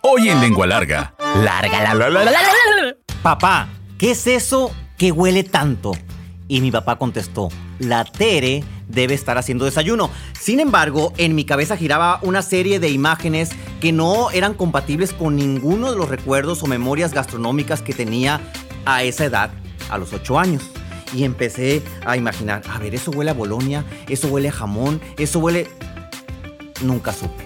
Hoy 0.00 0.30
en 0.30 0.40
Lengua 0.40 0.66
Larga. 0.66 1.14
Larga, 1.18 1.82
la, 1.82 1.94
la, 1.94 2.08
la, 2.08 2.24
la. 2.24 2.96
Papá, 3.22 3.68
¿qué 3.98 4.12
es 4.12 4.26
eso 4.26 4.72
que 4.96 5.12
huele 5.12 5.44
tanto? 5.44 5.92
Y 6.48 6.62
mi 6.62 6.70
papá 6.70 6.96
contestó, 6.96 7.50
la 7.78 8.04
Tere 8.04 8.64
debe 8.88 9.12
estar 9.12 9.36
haciendo 9.36 9.66
desayuno. 9.66 10.08
Sin 10.40 10.60
embargo, 10.60 11.12
en 11.18 11.34
mi 11.34 11.44
cabeza 11.44 11.76
giraba 11.76 12.20
una 12.22 12.40
serie 12.40 12.80
de 12.80 12.88
imágenes 12.88 13.50
que 13.82 13.92
no 13.92 14.30
eran 14.30 14.54
compatibles 14.54 15.12
con 15.12 15.36
ninguno 15.36 15.90
de 15.90 15.98
los 15.98 16.08
recuerdos 16.08 16.62
o 16.62 16.66
memorias 16.66 17.12
gastronómicas 17.12 17.82
que 17.82 17.92
tenía 17.92 18.40
a 18.86 19.02
esa 19.02 19.26
edad, 19.26 19.50
a 19.90 19.98
los 19.98 20.10
8 20.14 20.38
años. 20.38 20.62
Y 21.12 21.24
empecé 21.24 21.82
a 22.06 22.16
imaginar, 22.16 22.62
a 22.72 22.78
ver, 22.78 22.94
eso 22.94 23.10
huele 23.10 23.30
a 23.30 23.34
Bolonia, 23.34 23.84
eso 24.08 24.28
huele 24.28 24.48
a 24.48 24.52
jamón, 24.52 25.02
eso 25.18 25.38
huele... 25.38 25.68
Nunca 26.82 27.12
supe. 27.12 27.45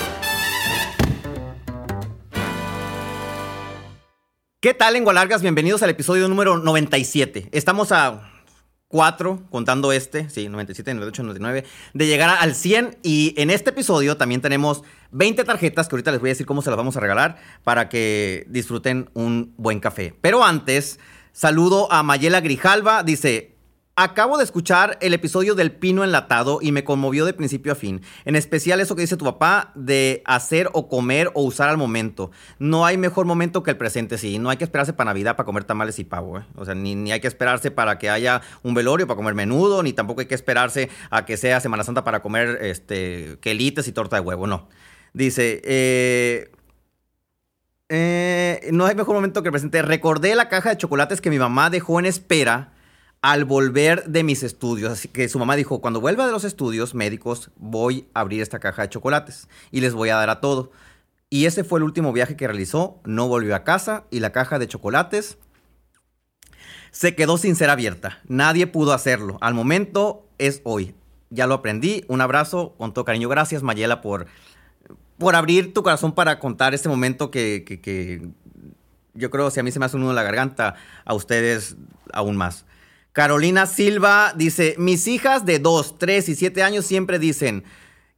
¿Qué 4.61 4.75
tal, 4.75 4.93
lengua 4.93 5.11
largas? 5.11 5.41
Bienvenidos 5.41 5.81
al 5.81 5.89
episodio 5.89 6.27
número 6.27 6.59
97. 6.59 7.49
Estamos 7.51 7.91
a 7.91 8.29
4, 8.89 9.47
contando 9.49 9.91
este, 9.91 10.29
sí, 10.29 10.49
97, 10.49 10.93
98, 10.93 11.23
99, 11.23 11.63
de 11.95 12.05
llegar 12.05 12.37
al 12.39 12.53
100. 12.53 12.99
Y 13.01 13.33
en 13.37 13.49
este 13.49 13.71
episodio 13.71 14.17
también 14.17 14.39
tenemos 14.39 14.83
20 15.09 15.45
tarjetas 15.45 15.87
que 15.87 15.95
ahorita 15.95 16.11
les 16.11 16.19
voy 16.19 16.29
a 16.29 16.33
decir 16.33 16.45
cómo 16.45 16.61
se 16.61 16.69
las 16.69 16.77
vamos 16.77 16.95
a 16.95 16.99
regalar 16.99 17.39
para 17.63 17.89
que 17.89 18.45
disfruten 18.49 19.09
un 19.15 19.55
buen 19.57 19.79
café. 19.79 20.13
Pero 20.21 20.43
antes, 20.43 20.99
saludo 21.31 21.91
a 21.91 22.03
Mayela 22.03 22.39
Grijalva. 22.39 23.01
Dice, 23.01 23.50
Acabo 23.97 24.37
de 24.37 24.45
escuchar 24.45 24.97
el 25.01 25.13
episodio 25.13 25.53
del 25.53 25.73
pino 25.73 26.05
enlatado 26.05 26.59
y 26.61 26.71
me 26.71 26.85
conmovió 26.85 27.25
de 27.25 27.33
principio 27.33 27.73
a 27.73 27.75
fin. 27.75 28.01
En 28.23 28.37
especial 28.37 28.79
eso 28.79 28.95
que 28.95 29.01
dice 29.01 29.17
tu 29.17 29.25
papá 29.25 29.73
de 29.75 30.23
hacer 30.25 30.69
o 30.71 30.87
comer 30.87 31.29
o 31.33 31.43
usar 31.43 31.67
al 31.67 31.75
momento. 31.75 32.31
No 32.57 32.85
hay 32.85 32.97
mejor 32.97 33.25
momento 33.25 33.63
que 33.63 33.71
el 33.71 33.75
presente, 33.75 34.17
sí. 34.17 34.39
No 34.39 34.49
hay 34.49 34.55
que 34.55 34.63
esperarse 34.63 34.93
para 34.93 35.09
Navidad 35.09 35.35
para 35.35 35.45
comer 35.45 35.65
tamales 35.65 35.99
y 35.99 36.05
pavo. 36.05 36.39
¿eh? 36.39 36.45
O 36.55 36.63
sea, 36.63 36.73
ni, 36.73 36.95
ni, 36.95 37.11
hay 37.11 37.19
que 37.19 37.27
esperarse 37.27 37.69
para 37.69 37.99
que 37.99 38.09
haya 38.09 38.41
un 38.63 38.73
velorio 38.73 39.07
para 39.07 39.17
comer 39.17 39.35
menudo, 39.35 39.83
ni 39.83 39.91
tampoco 39.91 40.21
hay 40.21 40.27
que 40.27 40.35
esperarse 40.35 40.89
a 41.09 41.25
que 41.25 41.35
sea 41.35 41.59
Semana 41.59 41.83
Santa 41.83 42.05
para 42.05 42.21
comer 42.21 42.59
este, 42.61 43.39
quelites 43.41 43.89
y 43.89 43.91
torta 43.91 44.15
de 44.15 44.21
huevo. 44.21 44.47
No. 44.47 44.69
Dice, 45.13 45.61
eh, 45.65 46.49
eh, 47.89 48.69
no 48.71 48.85
hay 48.85 48.95
mejor 48.95 49.15
momento 49.15 49.43
que 49.43 49.49
el 49.49 49.51
presente. 49.51 49.81
Recordé 49.81 50.33
la 50.35 50.47
caja 50.47 50.69
de 50.69 50.77
chocolates 50.77 51.19
que 51.19 51.29
mi 51.29 51.39
mamá 51.39 51.69
dejó 51.69 51.99
en 51.99 52.05
espera 52.05 52.71
al 53.21 53.45
volver 53.45 54.05
de 54.05 54.23
mis 54.23 54.43
estudios. 54.43 54.91
Así 54.91 55.07
que 55.07 55.29
su 55.29 55.39
mamá 55.39 55.55
dijo, 55.55 55.79
cuando 55.81 56.01
vuelva 56.01 56.25
de 56.25 56.31
los 56.31 56.43
estudios 56.43 56.95
médicos, 56.95 57.51
voy 57.55 58.07
a 58.13 58.21
abrir 58.21 58.41
esta 58.41 58.59
caja 58.59 58.81
de 58.81 58.89
chocolates 58.89 59.47
y 59.71 59.81
les 59.81 59.93
voy 59.93 60.09
a 60.09 60.15
dar 60.15 60.29
a 60.29 60.41
todo. 60.41 60.71
Y 61.29 61.45
ese 61.45 61.63
fue 61.63 61.79
el 61.79 61.83
último 61.83 62.11
viaje 62.11 62.35
que 62.35 62.47
realizó. 62.47 62.99
No 63.05 63.27
volvió 63.27 63.55
a 63.55 63.63
casa 63.63 64.05
y 64.09 64.19
la 64.19 64.31
caja 64.31 64.59
de 64.59 64.67
chocolates 64.67 65.37
se 66.91 67.15
quedó 67.15 67.37
sin 67.37 67.55
ser 67.55 67.69
abierta. 67.69 68.19
Nadie 68.27 68.67
pudo 68.67 68.93
hacerlo. 68.93 69.37
Al 69.39 69.53
momento 69.53 70.27
es 70.37 70.61
hoy. 70.65 70.93
Ya 71.29 71.47
lo 71.47 71.53
aprendí. 71.53 72.03
Un 72.09 72.19
abrazo 72.19 72.75
con 72.77 72.93
todo 72.93 73.05
cariño. 73.05 73.29
Gracias, 73.29 73.63
Mayela, 73.63 74.01
por, 74.01 74.27
por 75.17 75.35
abrir 75.35 75.73
tu 75.73 75.83
corazón 75.83 76.11
para 76.11 76.39
contar 76.39 76.73
este 76.73 76.89
momento 76.89 77.31
que, 77.31 78.29
yo 79.13 79.29
creo, 79.29 79.49
si 79.51 79.59
a 79.61 79.63
mí 79.63 79.71
se 79.71 79.79
me 79.79 79.85
hace 79.85 79.95
un 79.95 80.01
nudo 80.01 80.11
en 80.11 80.17
la 80.17 80.23
garganta, 80.23 80.75
a 81.05 81.13
ustedes 81.13 81.77
aún 82.11 82.35
más. 82.35 82.65
Carolina 83.13 83.65
Silva 83.65 84.33
dice, 84.35 84.75
mis 84.77 85.07
hijas 85.07 85.45
de 85.45 85.59
2, 85.59 85.97
3 85.97 86.29
y 86.29 86.35
7 86.35 86.63
años 86.63 86.85
siempre 86.85 87.19
dicen, 87.19 87.65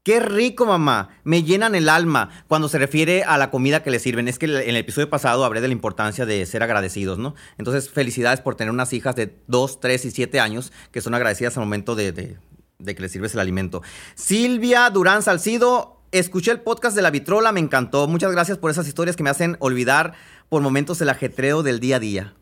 qué 0.04 0.20
rico 0.20 0.66
mamá, 0.66 1.10
me 1.24 1.44
llenan 1.44 1.74
el 1.74 1.90
alma 1.90 2.30
cuando 2.48 2.70
se 2.70 2.78
refiere 2.78 3.24
a 3.24 3.38
la 3.40 3.50
comida 3.50 3.82
que 3.82 3.90
les 3.90 4.04
sirven. 4.04 4.28
Es 4.28 4.38
que 4.38 4.46
en 4.46 4.70
el 4.70 4.76
episodio 4.76 5.10
pasado 5.10 5.46
hablé 5.46 5.62
de 5.62 5.68
la 5.68 5.74
importancia 5.74 6.28
de 6.28 6.46
ser 6.46 6.62
agradecidos, 6.62 7.18
¿no? 7.18 7.34
Entonces, 7.58 7.90
felicidades 7.90 8.42
por 8.42 8.56
tener 8.56 8.72
unas 8.72 8.94
hijas 8.94 9.16
de 9.16 9.36
2, 9.48 9.80
3 9.80 10.06
y 10.06 10.12
7 10.12 10.40
años 10.40 10.72
que 10.92 11.02
son 11.02 11.16
agradecidas 11.16 11.58
al 11.58 11.64
momento 11.64 11.96
de, 11.96 12.12
de, 12.12 12.38
de 12.78 12.96
que 12.96 13.02
les 13.02 13.12
sirves 13.12 13.34
el 13.34 13.40
alimento. 13.40 13.82
Silvia 14.14 14.90
Durán 14.92 15.24
Salcido, 15.24 16.02
escuché 16.12 16.52
el 16.52 16.62
podcast 16.62 16.96
de 16.96 17.02
la 17.02 17.10
vitrola, 17.10 17.52
me 17.52 17.62
encantó. 17.62 18.08
Muchas 18.08 18.32
gracias 18.32 18.60
por 18.60 18.70
esas 18.70 18.88
historias 18.88 19.16
que 19.16 19.24
me 19.24 19.32
hacen 19.32 19.58
olvidar 19.60 20.14
por 20.50 20.62
momentos 20.62 21.02
el 21.02 21.10
ajetreo 21.10 21.64
del 21.64 21.80
día 21.80 21.96
a 21.96 22.00
día. 22.00 22.34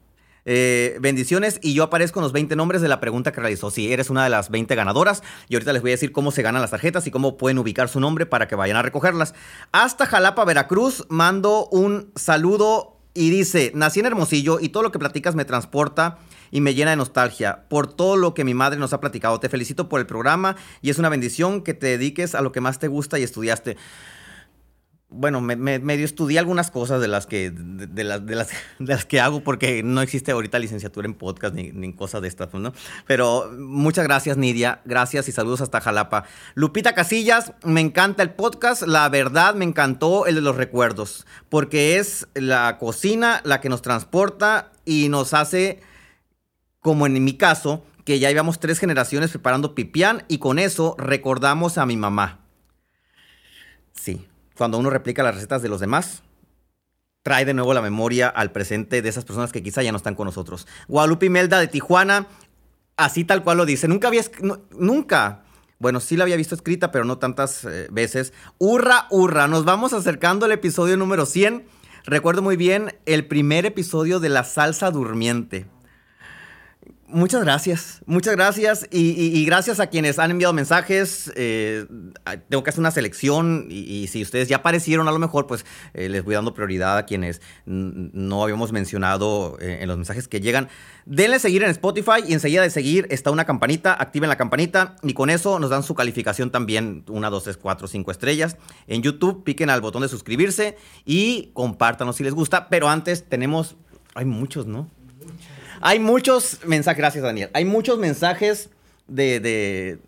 Eh, 0.46 0.98
bendiciones 1.00 1.60
y 1.62 1.74
yo 1.74 1.84
aparezco 1.84 2.20
en 2.20 2.24
los 2.24 2.34
20 2.34 2.56
nombres 2.56 2.82
de 2.82 2.88
la 2.88 3.00
pregunta 3.00 3.32
que 3.32 3.42
realizó. 3.42 3.72
Si 3.72 3.92
eres 3.92 4.10
una 4.10 4.24
de 4.24 4.30
las 4.30 4.50
20 4.50 4.74
ganadoras 4.76 5.24
y 5.48 5.56
ahorita 5.56 5.74
les 5.74 5.82
voy 5.82 5.92
a 5.92 5.94
decir 5.94 6.12
cómo 6.12 6.32
se 6.32 6.42
ganan 6.42 6.62
las 6.62 6.72
tarjetas 6.72 7.06
y 7.08 7.12
cómo 7.12 7.38
pueden 7.38 7.60
ubicar 7.60 7.90
su 7.90 8.00
nombre 8.00 8.26
para 8.26 8.48
que 8.48 8.56
vayan 8.56 8.78
a 8.78 8.82
recogerlas. 8.82 9.34
Hasta 9.72 10.06
Jalapa, 10.06 10.46
Veracruz, 10.46 11.06
mando 11.10 11.68
un 11.68 12.12
saludo 12.16 12.98
y 13.14 13.30
dice, 13.30 13.72
nací 13.76 14.00
en 14.00 14.06
Hermosillo 14.06 14.60
y 14.60 14.70
todo 14.70 14.84
lo 14.84 14.92
que 14.92 15.00
platicas 15.00 15.36
me 15.36 15.46
transporta 15.46 16.18
y 16.50 16.62
me 16.62 16.74
llena 16.74 16.92
de 16.92 16.98
nostalgia 16.98 17.66
por 17.70 17.94
todo 17.94 18.18
lo 18.18 18.34
que 18.34 18.44
mi 18.44 18.54
madre 18.54 18.80
nos 18.80 18.94
ha 18.94 19.00
platicado. 19.00 19.40
Te 19.40 19.50
felicito 19.50 19.90
por 19.90 20.00
el 20.00 20.06
programa 20.06 20.56
y 20.82 20.90
es 20.90 20.98
una 20.98 21.10
bendición 21.10 21.62
que 21.62 21.74
te 21.74 21.88
dediques 21.88 22.36
a 22.36 22.42
lo 22.42 22.52
que 22.52 22.62
más 22.62 22.80
te 22.80 22.88
gusta 22.88 23.20
y 23.20 23.24
estudiaste 23.24 23.78
bueno, 25.12 25.42
me, 25.42 25.58
me, 25.58 25.78
medio 25.80 26.06
estudié 26.06 26.40
algunas 26.40 26.72
cosas 26.72 27.02
de 27.02 27.10
las 27.10 27.28
que 27.28 27.52
de, 27.52 28.04
las, 28.04 28.26
de, 28.26 28.46
las, 28.80 29.06
que 29.06 29.20
hago 29.20 29.44
porque 29.44 29.84
no 29.84 30.02
existe 30.02 30.32
ahorita 30.32 30.58
licenciatura 30.58 31.06
en 31.06 31.14
podcast 31.14 31.54
ni, 31.54 31.72
ni 31.72 31.94
cosas 31.94 32.22
de 32.22 32.30
estas, 32.30 32.54
¿no? 32.54 32.74
Pero 33.06 33.52
muchas 33.58 34.06
gracias, 34.06 34.38
Nidia. 34.38 34.82
Gracias 34.86 35.28
y 35.28 35.32
saludos 35.32 35.62
hasta 35.62 35.82
Jalapa. 35.82 36.24
Lupita 36.56 36.94
Casillas, 36.96 37.54
me 37.64 37.82
encanta 37.82 38.24
el 38.24 38.32
podcast. 38.32 38.84
La 38.84 39.08
verdad, 39.10 39.54
me 39.54 39.66
encantó 39.66 40.26
el 40.26 40.36
de 40.36 40.42
los 40.42 40.56
recuerdos 40.56 41.28
porque 41.50 41.98
es 41.98 42.28
la 42.34 42.78
cocina 42.80 43.42
la 43.44 43.60
que 43.60 43.70
nos 43.70 43.82
transporta 43.82 44.72
y 44.86 45.10
nos 45.10 45.34
hace, 45.34 45.82
como 46.80 47.06
en 47.06 47.24
mi 47.24 47.34
caso, 47.34 47.84
que 48.06 48.20
ya 48.20 48.30
llevamos 48.30 48.60
tres 48.60 48.80
generaciones 48.80 49.30
preparando 49.30 49.76
pipián 49.76 50.24
y 50.28 50.38
con 50.38 50.58
eso 50.58 50.96
recordamos 50.98 51.78
a 51.78 51.86
mi 51.86 51.98
mamá. 51.98 52.40
Sí, 53.94 54.26
cuando 54.62 54.78
uno 54.78 54.92
replica 54.92 55.24
las 55.24 55.34
recetas 55.34 55.64
de 55.64 55.70
los 55.70 55.80
demás, 55.80 56.22
trae 57.24 57.46
de 57.46 57.56
nuevo 57.56 57.74
la 57.74 57.82
memoria 57.82 58.28
al 58.28 58.52
presente 58.52 59.02
de 59.02 59.10
esas 59.10 59.26
personas 59.26 59.52
que 59.52 59.64
quizá 59.64 59.82
ya 59.82 59.92
no 59.92 59.98
están 59.98 60.14
con 60.14 60.28
nosotros. 60.28 60.68
Guadalupe 60.88 61.32
Melda 61.32 61.60
de 61.60 61.68
Tijuana, 61.68 62.28
así 62.96 63.24
tal 63.24 63.44
cual 63.44 63.58
lo 63.58 63.66
dice. 63.66 63.88
Nunca 63.88 64.10
había, 64.10 64.22
nunca, 64.78 65.46
bueno, 65.80 66.00
sí 66.00 66.16
la 66.16 66.26
había 66.26 66.36
visto 66.36 66.54
escrita, 66.54 66.92
pero 66.92 67.06
no 67.06 67.18
tantas 67.18 67.66
eh, 67.66 67.88
veces. 67.90 68.34
Hurra, 68.60 69.08
hurra, 69.10 69.48
nos 69.48 69.66
vamos 69.66 69.94
acercando 69.94 70.46
al 70.46 70.52
episodio 70.52 70.96
número 70.96 71.26
100. 71.26 71.66
Recuerdo 72.06 72.44
muy 72.44 72.56
bien 72.56 72.94
el 73.08 73.26
primer 73.26 73.66
episodio 73.66 74.20
de 74.20 74.30
la 74.30 74.44
salsa 74.44 74.92
durmiente. 74.92 75.66
Muchas 77.14 77.44
gracias, 77.44 78.02
muchas 78.06 78.36
gracias 78.36 78.88
y, 78.90 79.44
gracias 79.46 79.82
a 79.82 79.88
quienes 79.88 80.18
han 80.18 80.32
enviado 80.32 80.54
mensajes. 80.54 81.30
Eh, 81.36 81.86
tengo 82.48 82.64
que 82.64 82.70
hacer 82.70 82.80
una 82.80 82.92
selección 82.92 83.68
y, 83.70 83.80
y, 83.80 84.08
si 84.08 84.22
ustedes 84.22 84.48
ya 84.48 84.58
aparecieron 84.58 85.10
a 85.10 85.12
lo 85.12 85.20
mejor, 85.20 85.46
pues 85.46 85.66
eh, 85.94 86.08
les 86.08 86.24
voy 86.24 86.36
dando 86.36 86.54
prioridad 86.54 86.98
a 86.98 87.06
quienes 87.06 87.42
no 87.66 88.44
habíamos 88.44 88.72
mencionado 88.72 89.58
eh, 89.60 89.80
en 89.82 89.90
los 89.90 89.98
mensajes 89.98 90.30
que 90.30 90.40
llegan. 90.40 90.70
Denle 91.06 91.40
seguir 91.40 91.64
en 91.64 91.70
Spotify 91.72 92.24
y 92.26 92.34
enseguida 92.34 92.62
de 92.62 92.70
seguir 92.70 93.08
está 93.10 93.30
una 93.30 93.44
campanita, 93.44 93.94
activen 93.94 94.30
la 94.30 94.38
campanita 94.38 94.96
y 95.04 95.14
con 95.14 95.30
eso 95.30 95.60
nos 95.60 95.70
dan 95.70 95.84
su 95.84 95.96
calificación 95.96 96.50
también, 96.50 97.04
una, 97.10 97.30
dos, 97.30 97.44
tres, 97.44 97.58
cuatro, 97.58 97.88
cinco 97.88 98.12
estrellas. 98.12 98.56
En 98.88 99.02
YouTube 99.02 99.44
piquen 99.44 99.70
al 99.70 99.82
botón 99.82 100.02
de 100.02 100.08
suscribirse 100.08 100.78
y 101.04 101.52
compártanos 101.54 102.16
si 102.16 102.24
les 102.24 102.34
gusta, 102.34 102.70
pero 102.70 102.88
antes 102.88 103.26
tenemos, 103.28 103.76
hay 104.16 104.24
muchos, 104.24 104.66
¿no? 104.66 104.90
Hay 105.82 106.00
muchos 106.00 106.60
mensajes, 106.66 106.98
gracias 106.98 107.24
Daniel, 107.24 107.50
hay 107.54 107.66
muchos 107.66 107.98
mensajes 107.98 108.70
de, 109.08 109.40
de, 109.40 110.00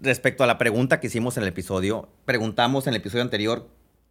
respecto 0.00 0.44
a 0.44 0.46
la 0.46 0.58
pregunta 0.58 1.00
que 1.00 1.06
hicimos 1.06 1.36
en 1.36 1.42
el 1.44 1.48
episodio. 1.48 2.08
Preguntamos 2.24 2.86
en 2.86 2.94
el 2.94 3.00
episodio 3.00 3.22
anterior, 3.22 3.68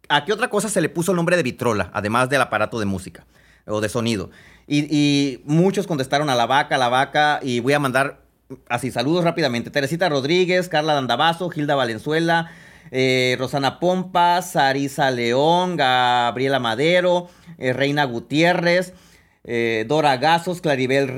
¿a 0.08 0.24
qué 0.24 0.32
otra 0.32 0.50
cosa 0.50 0.68
se 0.68 0.80
le 0.80 0.88
puso 0.88 1.12
el 1.12 1.16
nombre 1.16 1.36
de 1.36 1.42
vitrola, 1.42 1.90
además 1.94 2.28
del 2.28 2.42
aparato 2.42 2.78
de 2.78 2.86
música 2.86 3.24
o 3.66 3.80
de 3.80 3.88
sonido? 3.88 4.30
Y, 4.66 5.40
muchos 5.44 5.86
contestaron 5.86 6.30
a 6.30 6.34
la 6.36 6.46
vaca, 6.46 6.76
a 6.76 6.78
la 6.78 6.88
vaca, 6.88 7.40
y 7.42 7.60
voy 7.60 7.72
a 7.72 7.80
mandar 7.80 8.20
así 8.68 8.90
saludos 8.90 9.24
rápidamente. 9.24 9.70
Teresita 9.70 10.08
Rodríguez, 10.08 10.68
Carla 10.68 10.94
Dandabazo, 10.94 11.50
Gilda 11.50 11.74
Valenzuela, 11.74 12.52
eh, 12.92 13.36
Rosana 13.38 13.80
Pompa, 13.80 14.42
Sarisa 14.42 15.10
León, 15.10 15.76
Gabriela 15.76 16.60
Madero, 16.60 17.28
eh, 17.58 17.72
Reina 17.72 18.04
Gutiérrez. 18.04 18.92
Eh, 19.44 19.84
Dora 19.88 20.16
Gazos, 20.16 20.60
Claribel 20.60 21.08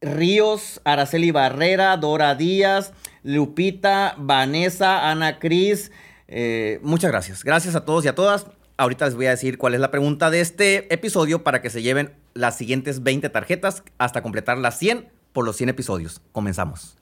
Ríos, 0.00 0.80
Araceli 0.84 1.30
Barrera, 1.30 1.96
Dora 1.96 2.34
Díaz, 2.34 2.92
Lupita, 3.22 4.14
Vanessa, 4.18 5.10
Ana 5.10 5.38
Cris. 5.38 5.90
Eh, 6.28 6.78
muchas 6.82 7.10
gracias. 7.10 7.44
Gracias 7.44 7.74
a 7.74 7.84
todos 7.84 8.04
y 8.04 8.08
a 8.08 8.14
todas. 8.14 8.46
Ahorita 8.78 9.06
les 9.06 9.14
voy 9.14 9.26
a 9.26 9.30
decir 9.30 9.56
cuál 9.58 9.74
es 9.74 9.80
la 9.80 9.90
pregunta 9.90 10.30
de 10.30 10.40
este 10.40 10.92
episodio 10.92 11.42
para 11.42 11.62
que 11.62 11.70
se 11.70 11.82
lleven 11.82 12.14
las 12.34 12.56
siguientes 12.56 13.02
20 13.02 13.30
tarjetas 13.30 13.82
hasta 13.98 14.22
completar 14.22 14.58
las 14.58 14.78
100 14.78 15.08
por 15.32 15.44
los 15.44 15.56
100 15.56 15.70
episodios. 15.70 16.20
Comenzamos. 16.32 16.98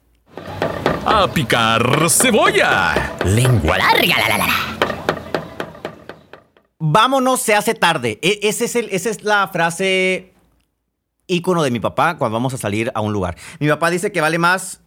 A 1.05 1.31
picar 1.33 2.09
cebolla. 2.09 3.15
Lengua 3.25 3.79
larga, 3.79 4.19
la, 4.19 4.29
la, 4.29 4.39
la. 4.39 4.84
Vámonos, 6.87 7.41
se 7.41 7.55
hace 7.55 7.75
tarde. 7.75 8.19
E, 8.21 8.41
ese 8.43 8.67
es 8.67 8.77
el, 8.77 8.91
esa 8.91 9.09
es 9.09 9.25
la 9.25 9.49
frase 9.49 10.35
ícono 11.27 11.63
de 11.63 11.71
mi 11.71 11.81
papá 11.81 12.19
cuando 12.19 12.35
vamos 12.35 12.53
a 12.53 12.59
salir 12.59 12.93
a 12.95 13.01
un 13.01 13.11
lugar. 13.11 13.39
Mi 13.59 13.69
papá 13.69 13.89
dice 13.89 14.13
que 14.13 14.21
vale 14.21 14.37
más 14.37 14.83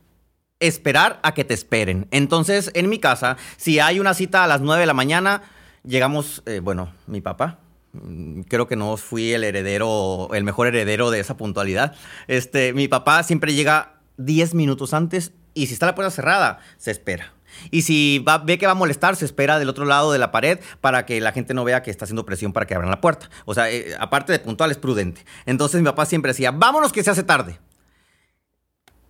esperar 0.59 1.19
a 1.23 1.33
que 1.33 1.43
te 1.43 1.55
esperen. 1.55 2.07
Entonces, 2.11 2.69
en 2.75 2.87
mi 2.87 2.99
casa, 2.99 3.37
si 3.57 3.79
hay 3.79 3.99
una 3.99 4.13
cita 4.13 4.43
a 4.43 4.47
las 4.47 4.61
9 4.61 4.81
de 4.81 4.85
la 4.85 4.93
mañana, 4.93 5.41
llegamos, 5.83 6.43
eh, 6.45 6.59
bueno, 6.59 6.93
mi 7.07 7.19
papá. 7.21 7.57
mm, 7.93 8.41
Creo 8.41 8.67
que 8.67 8.75
no 8.75 8.95
fui 8.97 9.33
el 9.33 9.43
heredero, 9.43 10.29
el 10.33 10.43
mejor 10.43 10.67
heredero 10.67 11.09
de 11.09 11.19
esa 11.19 11.35
puntualidad. 11.35 11.95
Este, 12.27 12.73
mi 12.73 12.87
papá 12.87 13.23
siempre 13.23 13.55
llega 13.55 13.95
10 14.17 14.53
minutos 14.53 14.93
antes 14.93 15.31
y 15.55 15.65
si 15.65 15.73
está 15.73 15.87
la 15.87 15.95
puerta 15.95 16.11
cerrada, 16.11 16.59
se 16.77 16.91
espera. 16.91 17.33
Y 17.71 17.83
si 17.83 18.23
ve 18.45 18.57
que 18.57 18.65
va 18.65 18.73
a 18.73 18.75
molestar, 18.75 19.15
se 19.15 19.25
espera 19.25 19.59
del 19.59 19.69
otro 19.69 19.85
lado 19.85 20.11
de 20.11 20.19
la 20.19 20.31
pared 20.31 20.59
para 20.81 21.05
que 21.05 21.19
la 21.21 21.31
gente 21.31 21.53
no 21.53 21.63
vea 21.63 21.83
que 21.83 21.91
está 21.91 22.05
haciendo 22.05 22.25
presión 22.25 22.53
para 22.53 22.65
que 22.65 22.75
abran 22.75 22.89
la 22.89 23.01
puerta. 23.01 23.29
O 23.45 23.53
sea, 23.53 23.69
eh, 23.71 23.95
aparte 23.99 24.31
de 24.33 24.39
puntual, 24.39 24.71
es 24.71 24.77
prudente. 24.77 25.25
Entonces 25.45 25.81
mi 25.81 25.85
papá 25.85 26.05
siempre 26.05 26.31
decía, 26.31 26.51
vámonos 26.51 26.91
que 26.91 27.03
se 27.03 27.11
hace 27.11 27.23
tarde. 27.23 27.59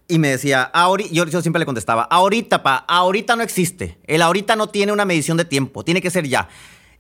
Y 0.10 0.20
me 0.20 0.30
decía, 0.30 0.72
yo, 1.12 1.26
yo 1.26 1.42
siempre 1.42 1.60
le 1.60 1.66
contestaba, 1.66 2.04
ahorita, 2.04 2.64
pa, 2.64 2.78
ahorita 2.88 3.36
no 3.36 3.44
existe. 3.44 4.00
El 4.06 4.22
ahorita 4.22 4.56
no 4.56 4.68
tiene 4.68 4.94
una 4.94 5.04
medición 5.04 5.36
de 5.36 5.44
tiempo, 5.44 5.84
tiene 5.84 6.02
que 6.02 6.10
ser 6.10 6.28
ya. 6.28 6.48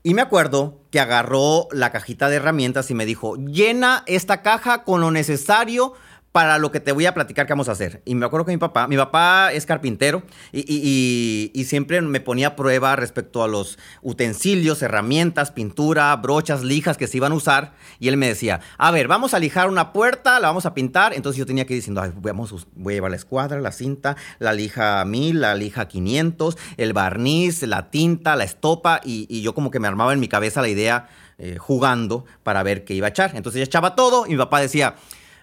Y 0.03 0.13
me 0.13 0.21
acuerdo 0.21 0.81
que 0.91 0.99
agarró 0.99 1.67
la 1.71 1.91
cajita 1.91 2.29
de 2.29 2.37
herramientas 2.37 2.91
y 2.91 2.93
me 2.93 3.05
dijo, 3.05 3.35
llena 3.35 4.03
esta 4.07 4.41
caja 4.41 4.83
con 4.83 5.01
lo 5.01 5.11
necesario 5.11 5.93
para 6.37 6.59
lo 6.59 6.71
que 6.71 6.79
te 6.79 6.91
voy 6.91 7.03
a 7.07 7.15
platicar 7.15 7.47
que 7.47 7.53
vamos 7.53 7.67
a 7.67 7.71
hacer. 7.71 8.03
Y 8.05 8.13
me 8.13 8.23
acuerdo 8.27 8.45
que 8.45 8.51
mi 8.51 8.59
papá, 8.59 8.87
mi 8.87 8.95
papá 8.95 9.51
es 9.51 9.65
carpintero 9.65 10.21
y, 10.51 11.51
y- 11.55 11.63
siempre 11.65 11.99
me 12.01 12.19
ponía 12.19 12.49
a 12.49 12.55
prueba 12.55 12.95
respecto 12.95 13.41
a 13.43 13.47
los 13.47 13.79
utensilios, 14.03 14.83
herramientas, 14.83 15.49
pintura, 15.49 16.15
brochas, 16.17 16.61
lijas 16.61 16.95
que 16.95 17.07
se 17.07 17.17
iban 17.17 17.31
a 17.31 17.35
usar. 17.35 17.73
Y 17.99 18.07
él 18.07 18.17
me 18.17 18.27
decía, 18.27 18.59
a 18.77 18.91
ver, 18.91 19.07
vamos 19.07 19.33
a 19.33 19.39
lijar 19.39 19.67
una 19.67 19.91
puerta, 19.93 20.39
la 20.39 20.49
vamos 20.49 20.67
a 20.67 20.75
pintar. 20.75 21.15
Entonces 21.15 21.39
yo 21.39 21.47
tenía 21.47 21.65
que 21.65 21.73
ir 21.73 21.79
diciendo, 21.79 22.01
"Ay, 22.03 22.11
vamos, 22.21 22.67
voy 22.75 22.93
a 22.93 22.97
llevar 22.97 23.09
la 23.09 23.17
escuadra, 23.17 23.59
la 23.59 23.71
cinta, 23.71 24.15
la 24.37 24.53
lija 24.53 25.03
1000, 25.05 25.41
la 25.41 25.55
lija 25.55 25.87
500, 25.87 26.55
el 26.77 26.93
barniz, 26.93 27.63
la 27.63 27.89
tinta, 27.89 28.35
la 28.35 28.43
estopa. 28.43 29.01
Y, 29.03 29.25
y 29.27 29.41
yo 29.41 29.55
como 29.55 29.71
que 29.71 29.79
me 29.79 29.87
armaba 29.87 30.13
en 30.13 30.19
mi 30.19 30.27
cabeza 30.27 30.61
la 30.61 30.67
idea 30.69 31.09
eh, 31.39 31.57
jugando 31.57 32.25
para 32.43 32.61
ver 32.61 32.83
qué 32.85 32.93
iba 32.93 33.07
a 33.07 33.09
echar. 33.09 33.31
Entonces 33.35 33.57
ya 33.59 33.65
echaba 33.65 33.95
todo 33.95 34.27
y 34.27 34.29
mi 34.31 34.37
papá 34.37 34.59
decía, 34.59 34.95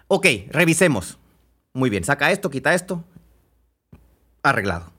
ok, 0.08 0.26
revisemos. 0.50 1.18
Muy 1.72 1.90
bien, 1.90 2.04
saca 2.04 2.30
esto, 2.30 2.50
quita 2.50 2.74
esto. 2.74 3.04
Arreglado. 4.42 4.92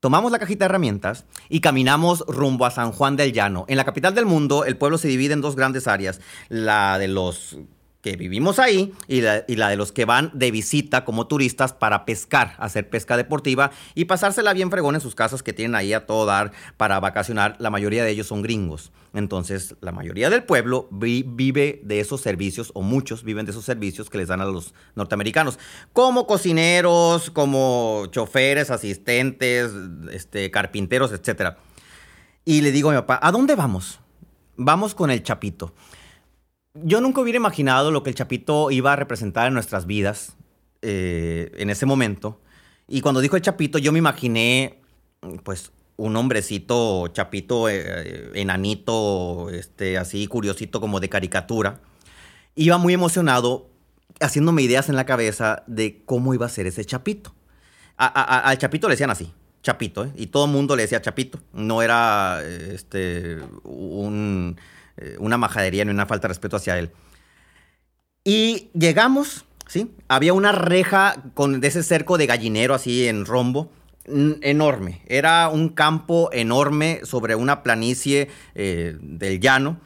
Tomamos 0.00 0.32
la 0.32 0.38
cajita 0.38 0.64
de 0.64 0.70
herramientas 0.70 1.26
y 1.50 1.60
caminamos 1.60 2.24
rumbo 2.26 2.64
a 2.64 2.70
San 2.70 2.90
Juan 2.90 3.16
del 3.16 3.34
Llano. 3.34 3.66
En 3.68 3.76
la 3.76 3.84
capital 3.84 4.14
del 4.14 4.24
mundo, 4.24 4.64
el 4.64 4.78
pueblo 4.78 4.96
se 4.96 5.08
divide 5.08 5.34
en 5.34 5.42
dos 5.42 5.56
grandes 5.56 5.86
áreas. 5.86 6.20
La 6.48 6.98
de 6.98 7.08
los 7.08 7.58
que 8.02 8.16
vivimos 8.16 8.58
ahí 8.58 8.94
y 9.08 9.20
la, 9.20 9.44
y 9.46 9.56
la 9.56 9.68
de 9.68 9.76
los 9.76 9.92
que 9.92 10.06
van 10.06 10.30
de 10.32 10.50
visita 10.50 11.04
como 11.04 11.26
turistas 11.26 11.74
para 11.74 12.06
pescar, 12.06 12.54
hacer 12.58 12.88
pesca 12.88 13.16
deportiva 13.18 13.72
y 13.94 14.06
pasársela 14.06 14.54
bien 14.54 14.70
fregón 14.70 14.94
en 14.94 15.02
sus 15.02 15.14
casas 15.14 15.42
que 15.42 15.52
tienen 15.52 15.74
ahí 15.74 15.92
a 15.92 16.06
todo 16.06 16.24
dar 16.24 16.52
para 16.78 16.98
vacacionar. 16.98 17.56
La 17.58 17.68
mayoría 17.68 18.02
de 18.02 18.10
ellos 18.10 18.26
son 18.28 18.40
gringos. 18.40 18.90
Entonces, 19.12 19.74
la 19.80 19.92
mayoría 19.92 20.30
del 20.30 20.44
pueblo 20.44 20.88
vi- 20.90 21.24
vive 21.26 21.80
de 21.84 22.00
esos 22.00 22.20
servicios, 22.22 22.70
o 22.74 22.80
muchos 22.82 23.22
viven 23.24 23.44
de 23.44 23.50
esos 23.50 23.64
servicios 23.64 24.08
que 24.08 24.18
les 24.18 24.28
dan 24.28 24.40
a 24.40 24.44
los 24.46 24.72
norteamericanos, 24.94 25.58
como 25.92 26.26
cocineros, 26.26 27.30
como 27.30 28.06
choferes, 28.12 28.70
asistentes, 28.70 29.70
este, 30.12 30.50
carpinteros, 30.50 31.12
etc. 31.12 31.56
Y 32.44 32.62
le 32.62 32.72
digo 32.72 32.90
a 32.90 32.92
mi 32.94 32.98
papá, 33.00 33.18
¿a 33.22 33.30
dónde 33.32 33.56
vamos? 33.56 34.00
Vamos 34.56 34.94
con 34.94 35.10
el 35.10 35.22
Chapito. 35.22 35.74
Yo 36.74 37.00
nunca 37.00 37.20
hubiera 37.20 37.36
imaginado 37.36 37.90
lo 37.90 38.02
que 38.02 38.10
el 38.10 38.16
Chapito 38.16 38.70
iba 38.70 38.92
a 38.92 38.96
representar 38.96 39.48
en 39.48 39.54
nuestras 39.54 39.86
vidas 39.86 40.36
eh, 40.82 41.50
en 41.56 41.70
ese 41.70 41.86
momento. 41.86 42.40
Y 42.86 43.00
cuando 43.00 43.20
dijo 43.20 43.36
el 43.36 43.42
Chapito, 43.42 43.78
yo 43.78 43.92
me 43.92 43.98
imaginé, 43.98 44.80
pues, 45.42 45.72
un 45.96 46.16
hombrecito 46.16 47.08
chapito, 47.08 47.68
eh, 47.68 48.30
enanito, 48.34 49.50
este, 49.50 49.98
así 49.98 50.26
curiosito 50.26 50.80
como 50.80 50.98
de 50.98 51.10
caricatura. 51.10 51.80
Iba 52.54 52.78
muy 52.78 52.94
emocionado, 52.94 53.68
haciéndome 54.20 54.62
ideas 54.62 54.88
en 54.88 54.96
la 54.96 55.04
cabeza 55.04 55.62
de 55.66 56.02
cómo 56.06 56.34
iba 56.34 56.46
a 56.46 56.48
ser 56.48 56.66
ese 56.66 56.84
Chapito. 56.84 57.34
Al 57.96 58.56
Chapito 58.56 58.88
le 58.88 58.94
decían 58.94 59.10
así, 59.10 59.32
Chapito, 59.62 60.04
¿eh? 60.04 60.12
y 60.16 60.28
todo 60.28 60.46
el 60.46 60.50
mundo 60.52 60.74
le 60.74 60.82
decía 60.82 61.02
Chapito. 61.02 61.38
No 61.52 61.82
era 61.82 62.40
eh, 62.42 62.72
este, 62.74 63.38
un, 63.64 64.56
eh, 65.00 65.16
una 65.18 65.38
majadería 65.38 65.84
ni 65.84 65.90
una 65.90 66.06
falta 66.06 66.28
de 66.28 66.32
respeto 66.32 66.56
hacia 66.56 66.78
él. 66.78 66.90
Y 68.24 68.70
llegamos, 68.74 69.46
¿sí? 69.66 69.94
Había 70.08 70.34
una 70.34 70.52
reja 70.52 71.22
con, 71.34 71.60
de 71.60 71.68
ese 71.68 71.82
cerco 71.82 72.18
de 72.18 72.26
gallinero 72.26 72.74
así 72.74 73.08
en 73.08 73.24
rombo, 73.24 73.70
enorme. 74.06 75.02
Era 75.06 75.48
un 75.48 75.70
campo 75.70 76.30
enorme 76.32 77.00
sobre 77.04 77.34
una 77.34 77.62
planicie 77.62 78.28
eh, 78.54 78.96
del 79.00 79.40
llano. 79.40 79.80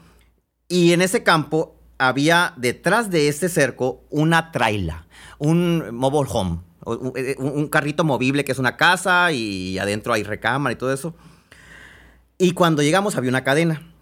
Y 0.69 0.93
en 0.93 1.03
ese 1.03 1.23
campo 1.23 1.77
había 1.99 2.55
detrás 2.57 3.11
de 3.11 3.29
ese 3.29 3.49
cerco 3.49 4.05
una 4.11 4.51
traila, 4.51 5.07
un 5.39 5.95
mobile 5.95 6.31
home, 6.33 6.61
eh, 7.17 7.37
un 7.39 7.69
carrito 7.69 8.03
movible 8.03 8.45
que 8.45 8.53
es 8.53 8.59
una 8.59 8.77
casa 8.77 9.31
y 9.33 9.79
adentro 9.79 10.13
hay 10.13 10.23
recámara 10.23 10.73
y 10.73 10.77
todo 10.77 10.93
eso. 10.93 11.15
Y 12.39 12.53
cuando 12.53 12.83
llegamos 12.83 13.17
había 13.17 13.31
una 13.31 13.45
cadena. 13.45 13.94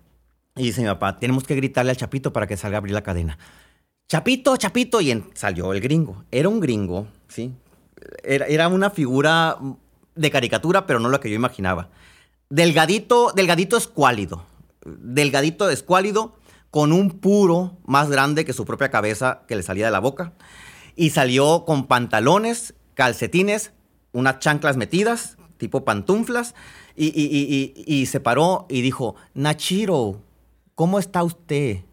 Y 0.57 0.65
dice 0.65 0.83
mi 0.83 0.87
papá, 0.89 1.19
tenemos 1.19 1.45
que 1.45 1.55
gritarle 1.55 1.91
al 1.93 1.97
Chapito 1.97 2.33
para 2.33 2.47
que 2.47 2.57
salga 2.57 2.77
a 2.77 2.79
abrir 2.79 2.95
la 2.95 3.03
cadena. 3.03 3.39
Chapito, 4.09 4.57
Chapito, 4.57 5.01
y 5.01 5.25
salió 5.35 5.73
el 5.73 5.81
gringo. 5.81 6.25
Era 6.31 6.49
un 6.49 6.61
gringo, 6.61 7.07
¿sí? 7.29 7.53
Era, 8.23 8.47
era 8.47 8.69
una 8.69 8.91
figura 8.91 9.57
de 10.15 10.31
caricatura, 10.31 10.87
pero 10.87 11.01
no 11.01 11.09
lo 11.09 11.21
que 11.21 11.31
yo 11.31 11.37
imaginaba. 11.37 11.89
Delgadito, 12.51 13.33
delgadito 13.35 13.79
escuálido. 13.79 14.45
Delgadito 14.85 15.71
escuálido, 15.71 16.37
con 16.71 16.93
un 16.93 17.11
puro 17.21 17.79
más 17.87 18.11
grande 18.11 18.45
que 18.45 18.53
su 18.53 18.65
propia 18.67 18.91
cabeza 18.91 19.43
que 19.49 19.57
le 19.57 19.63
salía 19.63 19.87
de 19.87 19.93
la 19.93 20.01
boca. 20.01 20.33
Y 20.97 21.11
salió 21.11 21.65
con 21.65 21.87
pantalones, 21.87 22.75
calcetines, 22.95 23.73
unas 24.13 24.41
chanclas 24.41 24.77
metidas, 24.77 25.39
tipo 25.57 25.85
pantuflas, 25.87 26.55
y- 26.95 27.07
y- 27.07 27.73
y- 27.87 28.01
y 28.01 28.07
se 28.07 28.21
paró 28.21 28.67
y 28.69 28.83
dijo, 28.83 29.15
Nachiro, 29.33 30.21
¿cómo 30.83 30.99
está 30.99 31.23
usted? 31.23 31.85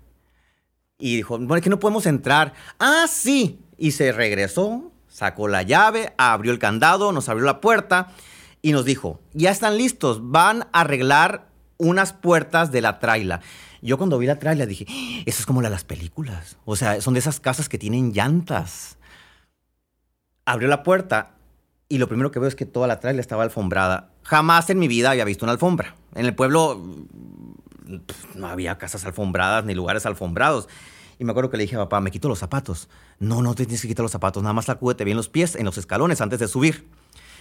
Y 0.98 1.17
dijo, 1.17 1.38
bueno, 1.38 1.58
es 1.58 1.62
que 1.62 1.69
no 1.69 1.79
podemos 1.79 2.08
entrar. 2.08 2.53
Ah, 2.79 3.05
sí. 3.08 3.60
Y 3.77 3.91
se 3.91 4.12
regresó, 4.12 4.91
sacó 5.08 5.48
la 5.48 5.62
llave, 5.62 6.15
abrió 6.17 6.51
el 6.51 6.58
candado, 6.58 7.12
nos 7.12 7.29
abrió 7.29 7.46
la 7.46 7.62
puerta 7.62 8.08
y 8.63 8.72
nos 8.72 8.86
dijo, 8.86 9.19
ya 9.31 9.51
están 9.51 9.77
listos, 9.77 10.31
van 10.31 10.63
a 10.74 10.81
arreglar 10.81 11.50
unas 11.77 12.13
puertas 12.13 12.72
de 12.72 12.81
la 12.81 12.98
traila. 12.98 13.41
Yo 13.84 14.00
cuando 14.00 14.17
vi 14.17 14.25
la 14.25 14.39
traila 14.39 14.65
dije, 14.65 14.88
"Ah, 14.89 15.22
eso 15.27 15.41
es 15.41 15.46
como 15.46 15.62
la 15.62 15.69
de 15.69 15.75
las 15.75 15.84
películas. 15.84 16.58
O 16.65 16.75
sea, 16.75 17.00
son 17.00 17.13
de 17.13 17.19
esas 17.19 17.39
casas 17.39 17.69
que 17.69 17.77
tienen 17.77 18.12
llantas. 18.12 18.98
Abrió 20.46 20.67
la 20.67 20.81
puerta 20.81 21.36
y 21.89 22.00
lo 22.00 22.08
primero 22.08 22.31
que 22.31 22.39
veo 22.39 22.50
es 22.50 22.55
que 22.55 22.65
toda 22.65 22.88
la 22.88 23.00
traila 23.00 23.22
estaba 23.22 23.43
alfombrada. 23.43 24.10
Jamás 24.24 24.72
en 24.72 24.79
mi 24.79 24.88
vida 24.88 25.12
había 25.12 25.25
visto 25.25 25.46
una 25.46 25.51
alfombra. 25.51 25.96
En 26.15 26.25
el 26.25 26.34
pueblo 26.34 27.05
no 28.36 28.48
había 28.48 28.77
casas 28.77 29.05
alfombradas 29.05 29.65
ni 29.65 29.74
lugares 29.74 30.05
alfombrados. 30.05 30.67
Y 31.17 31.25
me 31.25 31.31
acuerdo 31.31 31.50
que 31.50 31.58
le 31.58 31.63
dije 31.63 31.75
a 31.75 31.79
papá, 31.79 32.00
me 32.00 32.12
quito 32.12 32.29
los 32.29 32.39
zapatos. 32.39 32.88
No, 33.19 33.41
no 33.41 33.53
te 33.53 33.65
tienes 33.65 33.81
que 33.81 33.89
quitar 33.89 34.03
los 34.03 34.12
zapatos, 34.12 34.41
nada 34.41 34.53
más 34.53 34.65
sacúdete 34.65 35.03
bien 35.03 35.17
los 35.17 35.27
pies 35.27 35.55
en 35.55 35.65
los 35.65 35.77
escalones 35.77 36.22
antes 36.22 36.39
de 36.39 36.48
subir. 36.48 36.88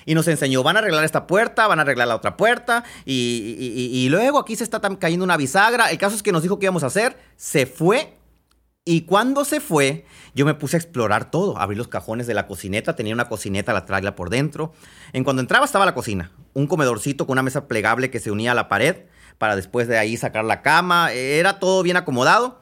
Y 0.05 0.15
nos 0.15 0.27
enseñó, 0.27 0.63
van 0.63 0.77
a 0.77 0.79
arreglar 0.79 1.05
esta 1.05 1.27
puerta, 1.27 1.67
van 1.67 1.79
a 1.79 1.83
arreglar 1.83 2.09
la 2.09 2.17
otra 2.17 2.37
puerta, 2.37 2.83
y, 3.05 3.57
y- 3.93 4.09
luego 4.09 4.39
aquí 4.39 4.57
se 4.57 4.65
está 4.65 4.81
cayendo 4.99 5.25
una 5.25 5.37
bisagra. 5.37 5.91
El 5.91 5.99
caso 5.99 6.17
es 6.17 6.23
que 6.23 6.33
nos 6.33 6.43
dijo 6.43 6.59
que 6.59 6.65
íbamos 6.67 6.83
a 6.83 6.87
hacer, 6.87 7.19
se 7.37 7.67
fue, 7.67 8.15
y 8.85 9.03
cuando 9.03 9.45
se 9.45 9.61
fue, 9.61 10.07
yo 10.35 10.47
me 10.47 10.55
puse 10.55 10.77
a 10.77 10.81
explorar 10.81 11.31
todo. 11.31 11.59
Abrí 11.59 11.77
los 11.77 11.89
cajones 11.89 12.27
de 12.27 12.33
la 12.33 12.47
cocineta, 12.47 12.97
tenía 12.97 13.13
una 13.13 13.29
cocineta, 13.29 13.75
la 13.75 13.85
traila 13.85 14.17
por 14.17 14.31
dentro. 14.31 14.73
En 15.13 15.25
cuando 15.25 15.43
entraba 15.43 15.67
estaba 15.67 15.85
la 15.85 15.95
cocina, 15.95 16.31
un 16.55 16.67
comedorcito 16.67 17.27
con 17.27 17.35
una 17.35 17.43
mesa 17.43 17.69
plegable 17.69 18.11
que 18.11 18.19
se 18.19 18.31
unía 18.31 18.53
a 18.53 18.55
la 18.55 18.67
pared, 18.69 18.97
para 19.39 19.57
después 19.57 19.89
de 19.89 19.99
ahí 19.99 20.17
sacar 20.17 20.45
la 20.45 20.63
cama. 20.63 21.13
Era 21.13 21.59
todo 21.59 21.83
bien 21.83 21.97
acomodado. 21.97 22.61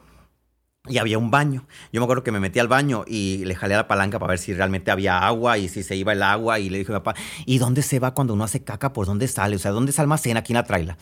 y 0.89 0.99
había 0.99 1.17
un 1.17 1.31
baño. 1.31 1.67
Yo 1.91 1.99
me 1.99 2.05
acuerdo 2.05 2.23
que 2.23 2.31
me 2.31 2.39
metí 2.39 2.59
al 2.59 2.69
baño 2.69 3.03
y 3.05 3.43
le 3.43 3.55
jalé 3.55 3.73
a 3.73 3.77
la 3.77 3.87
palanca 3.89 4.19
para 4.19 4.31
ver 4.31 4.39
si 4.39 4.53
realmente 4.53 4.89
había 4.89 5.19
agua 5.19 5.57
y 5.57 5.67
si 5.67 5.83
se 5.83 5.97
iba 5.97 6.13
el 6.13 6.23
agua. 6.23 6.59
Y 6.59 6.69
le 6.69 6.77
dije 6.77 6.93
a 6.93 6.95
mi 6.95 7.01
papá, 7.01 7.19
¿y 7.45 7.57
dónde 7.57 7.81
se 7.81 7.99
va 7.99 8.13
cuando 8.13 8.33
uno 8.33 8.45
hace 8.45 8.63
caca? 8.63 8.93
¿Por 8.93 9.05
dónde 9.05 9.27
sale? 9.27 9.57
O 9.57 9.59
sea, 9.59 9.71
¿dónde 9.71 9.91
se 9.91 9.99
almacena 9.99 10.39
aquí 10.39 10.53
en 10.53 10.57
la 10.57 10.63
traila? 10.63 10.97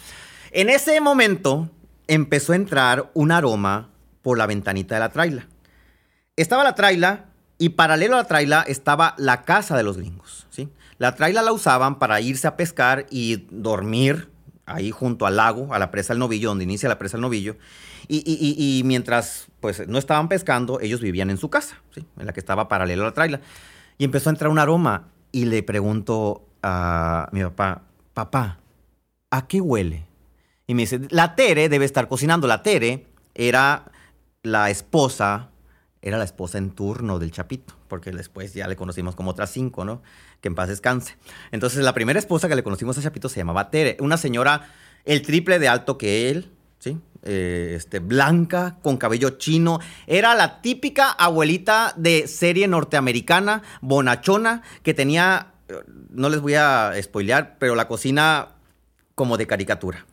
En 0.50 0.70
ese 0.70 1.00
momento 1.02 1.70
empezó 2.08 2.54
a 2.54 2.56
entrar 2.56 3.12
un 3.14 3.32
aroma 3.32 3.90
por 4.24 4.40
la 4.40 4.48
ventanita 4.48 4.96
de 4.96 5.02
la 5.02 5.10
traila. 5.10 5.48
Estaba 6.36 6.64
la 6.64 6.74
traila 6.74 7.26
y 7.58 7.70
paralelo 7.70 8.16
a 8.16 8.20
la 8.20 8.28
traila 8.28 8.66
estaba 8.68 9.16
la 9.18 9.44
casa 9.44 9.78
de 9.78 9.84
los 9.84 9.98
gringos. 9.98 10.48
¿sí? 10.50 10.70
La 10.98 11.16
traila 11.16 11.42
la 11.42 11.54
usaban 11.54 12.00
para 12.00 12.20
irse 12.22 12.48
a 12.48 12.58
pescar 12.58 13.06
y 13.10 13.48
dormir 13.52 14.30
ahí 14.66 14.92
junto 14.92 15.26
al 15.26 15.38
lago, 15.38 15.74
a 15.74 15.80
la 15.80 15.92
presa 15.92 16.14
del 16.14 16.20
novillo, 16.20 16.50
donde 16.50 16.64
inicia 16.64 16.90
la 16.90 16.98
presa 16.98 17.18
del 17.18 17.22
novillo. 17.22 17.58
Y, 18.08 18.82
mientras 18.86 19.48
pues 19.60 19.88
no 19.88 19.98
estaban 19.98 20.28
pescando, 20.28 20.80
ellos 20.80 21.02
vivían 21.02 21.30
en 21.30 21.38
su 21.38 21.50
casa, 21.50 21.82
en 21.96 22.26
la 22.26 22.34
que 22.34 22.40
estaba 22.40 22.68
paralelo 22.68 23.04
a 23.04 23.08
la 23.08 23.14
traila. 23.14 23.42
Y 23.98 24.04
empezó 24.04 24.30
a 24.30 24.34
entrar 24.34 24.52
un 24.52 24.60
aroma 24.60 25.08
y 25.32 25.46
le 25.46 25.64
pregunto 25.64 26.48
a 26.62 27.30
mi 27.32 27.42
papá, 27.44 27.84
papá, 28.14 28.60
¿a 29.32 29.48
qué 29.48 29.62
huele? 29.62 30.06
Y 30.68 30.74
me 30.74 30.84
dice, 30.84 31.02
la 31.10 31.36
Tere 31.36 31.70
debe 31.70 31.86
estar 31.86 32.08
cocinando. 32.08 32.48
La 32.48 32.64
Tere 32.64 33.08
era 33.34 33.92
la 34.44 34.70
esposa, 34.70 35.50
era 36.06 36.20
la 36.20 36.24
esposa 36.24 36.60
en 36.60 36.70
turno 36.70 37.18
del 37.18 37.32
Chapito, 37.32 37.74
porque 37.88 38.12
después 38.12 38.54
ya 38.54 38.68
le 38.68 38.76
conocimos 38.76 39.16
como 39.16 39.32
otras 39.32 39.52
cinco, 39.52 39.84
¿no? 39.84 40.04
Que 40.40 40.50
en 40.50 40.56
paz 40.56 40.70
descanse. 40.70 41.18
Entonces, 41.52 41.84
la 41.84 41.96
primera 41.96 42.20
esposa 42.20 42.48
que 42.48 42.56
le 42.56 42.64
conocimos 42.64 42.96
a 42.98 43.02
Chapito 43.02 43.28
se 43.28 43.38
llamaba 43.38 43.72
Tere, 43.72 43.98
una 44.00 44.16
señora 44.16 44.70
el 45.04 45.24
triple 45.24 45.58
de 45.58 45.68
alto 45.68 45.98
que 45.98 46.30
él, 46.30 46.52
¿sí? 46.78 47.00
Eh, 47.24 47.74
este, 47.76 47.98
blanca, 47.98 48.78
con 48.84 48.98
cabello 48.98 49.32
chino. 49.32 49.80
Era 50.06 50.36
la 50.36 50.62
típica 50.62 51.10
abuelita 51.10 51.94
de 51.98 52.28
serie 52.28 52.68
norteamericana, 52.68 53.64
bonachona, 53.82 54.62
que 54.84 54.94
tenía, 54.94 55.54
no 56.12 56.30
les 56.30 56.40
voy 56.40 56.54
a 56.54 56.94
spoilear, 57.02 57.58
pero 57.58 57.74
la 57.74 57.88
cocina 57.88 58.50
como 59.16 59.38
de 59.38 59.48
caricatura. 59.48 60.06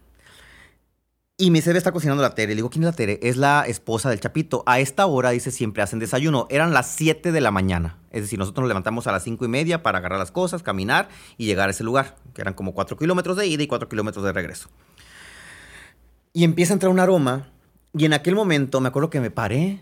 Y 1.39 1.51
mi 1.51 1.63
se 1.63 1.77
está 1.77 1.93
cocinando 1.93 2.23
la 2.23 2.35
Tere. 2.35 2.49
Le 2.49 2.57
digo, 2.57 2.71
¿quién 2.71 2.85
es 2.85 2.91
la 2.91 2.93
Tere? 2.93 3.19
Es 3.23 3.37
la 3.37 3.65
esposa 3.67 4.11
del 4.11 4.21
Chapito. 4.21 4.63
A 4.67 4.81
esta 4.81 5.07
hora, 5.07 5.31
dice, 5.31 5.51
siempre 5.51 5.83
hacen 5.83 5.99
desayuno. 5.99 6.47
Eran 6.51 6.75
las 6.75 6.89
7 6.89 7.33
de 7.33 7.41
la 7.41 7.51
mañana. 7.51 7.99
Es 8.11 8.23
decir, 8.23 8.39
nosotros 8.39 8.63
nos 8.63 8.69
levantamos 8.69 9.07
a 9.07 9.13
las 9.13 9.25
5 9.25 9.45
y 9.47 9.49
media 9.49 9.83
para 9.83 9.99
agarrar 9.99 10.19
las 10.19 10.31
cosas, 10.31 10.63
caminar 10.63 11.09
y 11.39 11.47
llegar 11.47 11.69
a 11.69 11.71
ese 11.73 11.85
lugar, 11.85 12.17
que 12.35 12.43
eran 12.43 12.55
como 12.55 12.75
4 12.75 12.97
kilómetros 12.99 13.37
de 13.39 13.47
ida 13.47 13.63
y 13.63 13.67
4 13.67 13.89
kilómetros 13.89 14.25
de 14.25 14.33
regreso. 14.33 14.69
Y 16.35 16.45
empieza 16.45 16.75
a 16.75 16.77
entrar 16.77 16.93
un 16.93 17.01
aroma. 17.01 17.49
Y 17.95 18.05
en 18.05 18.13
aquel 18.13 18.35
momento 18.35 18.81
me 18.81 18.89
acuerdo 18.89 19.11
que 19.11 19.21
me 19.21 19.31
paré 19.31 19.81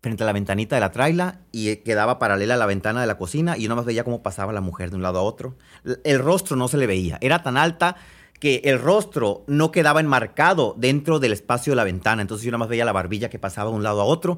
frente 0.00 0.22
a 0.22 0.26
la 0.26 0.32
ventanita 0.32 0.76
de 0.76 0.80
la 0.80 0.92
traila 0.92 1.40
y 1.50 1.76
quedaba 1.76 2.18
paralela 2.18 2.54
a 2.54 2.56
la 2.58 2.66
ventana 2.66 3.00
de 3.00 3.06
la 3.06 3.16
cocina 3.16 3.56
y 3.56 3.62
yo 3.62 3.74
más 3.74 3.86
veía 3.86 4.04
cómo 4.04 4.22
pasaba 4.22 4.52
la 4.52 4.60
mujer 4.60 4.90
de 4.90 4.96
un 4.96 5.02
lado 5.02 5.18
a 5.18 5.22
otro. 5.22 5.56
El 6.04 6.18
rostro 6.18 6.56
no 6.56 6.68
se 6.68 6.76
le 6.76 6.86
veía. 6.86 7.18
Era 7.20 7.42
tan 7.42 7.56
alta 7.56 7.96
que 8.44 8.60
el 8.64 8.78
rostro 8.78 9.42
no 9.46 9.72
quedaba 9.72 10.00
enmarcado 10.00 10.74
dentro 10.76 11.18
del 11.18 11.32
espacio 11.32 11.70
de 11.70 11.76
la 11.76 11.84
ventana. 11.84 12.20
Entonces 12.20 12.44
yo 12.44 12.50
nada 12.50 12.58
más 12.58 12.68
veía 12.68 12.84
la 12.84 12.92
barbilla 12.92 13.30
que 13.30 13.38
pasaba 13.38 13.70
de 13.70 13.76
un 13.76 13.82
lado 13.82 14.02
a 14.02 14.04
otro 14.04 14.36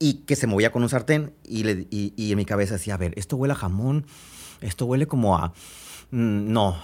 y 0.00 0.24
que 0.24 0.34
se 0.34 0.48
movía 0.48 0.72
con 0.72 0.82
un 0.82 0.88
sartén. 0.88 1.32
Y, 1.44 2.32
en 2.32 2.36
mi 2.36 2.44
cabeza 2.44 2.74
decía, 2.74 2.94
a 2.94 2.96
ver, 2.96 3.12
esto 3.16 3.36
huele 3.36 3.52
a 3.52 3.54
jamón, 3.54 4.06
esto 4.60 4.86
huele 4.86 5.06
como 5.06 5.36
a 5.36 5.52
Mm, 6.10 6.52
no, 6.52 6.76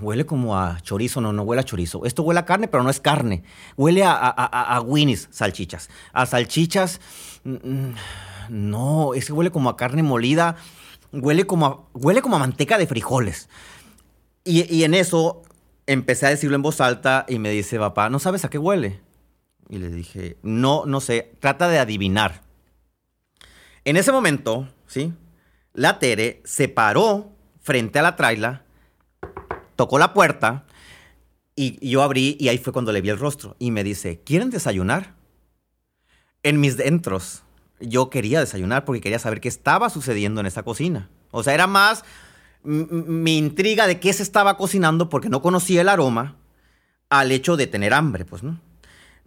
huele 0.00 0.26
como 0.26 0.58
a 0.58 0.80
chorizo, 0.80 1.20
no, 1.20 1.32
no 1.32 1.42
huele 1.44 1.60
a 1.60 1.64
chorizo. 1.64 2.04
Esto 2.04 2.24
huele 2.24 2.40
a 2.40 2.44
carne, 2.44 2.66
pero 2.66 2.82
no 2.82 2.90
es 2.90 2.98
carne. 2.98 3.44
Huele 3.76 4.02
a, 4.02 4.14
a, 4.14 4.76
a, 4.76 4.80
Winnie's 4.80 5.28
salchichas. 5.30 5.90
A 6.12 6.26
salchichas, 6.26 7.00
mm, 7.44 7.52
mm, 7.52 7.94
no, 8.48 9.14
es 9.14 9.30
huele 9.30 9.52
como 9.52 9.68
a 9.68 9.76
carne 9.76 10.02
molida. 10.02 10.56
Huele 11.12 11.46
como 11.46 11.66
a, 11.66 11.84
huele 11.94 12.20
como 12.20 12.34
a 12.34 12.40
manteca 12.40 12.78
de 12.78 12.88
frijoles. 12.88 13.48
Y 14.44 14.82
en 14.82 14.94
eso 14.94 15.42
empecé 15.88 16.26
a 16.26 16.30
decirlo 16.30 16.54
en 16.54 16.62
voz 16.62 16.80
alta 16.80 17.26
y 17.28 17.40
me 17.40 17.50
dice, 17.50 17.78
papá, 17.80 18.10
¿no 18.10 18.20
sabes 18.20 18.44
a 18.44 18.50
qué 18.50 18.58
huele? 18.58 19.00
Y 19.68 19.78
le 19.78 19.88
dije, 19.88 20.36
no, 20.42 20.86
no 20.86 21.00
sé, 21.00 21.32
trata 21.40 21.68
de 21.68 21.80
adivinar. 21.80 22.42
En 23.84 23.96
ese 23.96 24.12
momento, 24.12 24.68
¿sí? 24.86 25.12
La 25.72 25.98
Tere 25.98 26.40
se 26.44 26.68
paró 26.68 27.32
frente 27.60 27.98
a 27.98 28.02
la 28.02 28.14
traila 28.14 28.64
tocó 29.78 30.00
la 30.00 30.12
puerta 30.12 30.64
y, 31.54 31.88
yo 31.88 32.02
abrí 32.02 32.36
y 32.40 32.48
ahí 32.48 32.58
fue 32.58 32.72
cuando 32.72 32.90
le 32.90 33.00
vi 33.00 33.10
el 33.10 33.18
rostro. 33.18 33.54
Y 33.60 33.70
me 33.70 33.84
dice, 33.84 34.20
¿quieren 34.24 34.50
desayunar? 34.50 35.14
En 36.42 36.60
mis 36.60 36.76
dentros, 36.76 37.44
yo 37.78 38.10
quería 38.10 38.40
desayunar 38.40 38.84
porque 38.84 39.00
quería 39.00 39.20
saber 39.20 39.40
qué 39.40 39.48
estaba 39.48 39.88
sucediendo 39.88 40.40
en 40.40 40.46
esa 40.46 40.64
cocina. 40.64 41.08
O 41.30 41.44
sea, 41.44 41.54
era 41.54 41.68
más 41.68 42.04
mi 42.62 43.38
intriga 43.38 43.86
de 43.86 44.00
qué 44.00 44.12
se 44.12 44.22
estaba 44.22 44.56
cocinando 44.56 45.08
porque 45.08 45.28
no 45.28 45.42
conocía 45.42 45.80
el 45.80 45.88
aroma 45.88 46.36
al 47.08 47.32
hecho 47.32 47.56
de 47.56 47.66
tener 47.66 47.94
hambre, 47.94 48.24
pues, 48.24 48.42
¿no? 48.42 48.60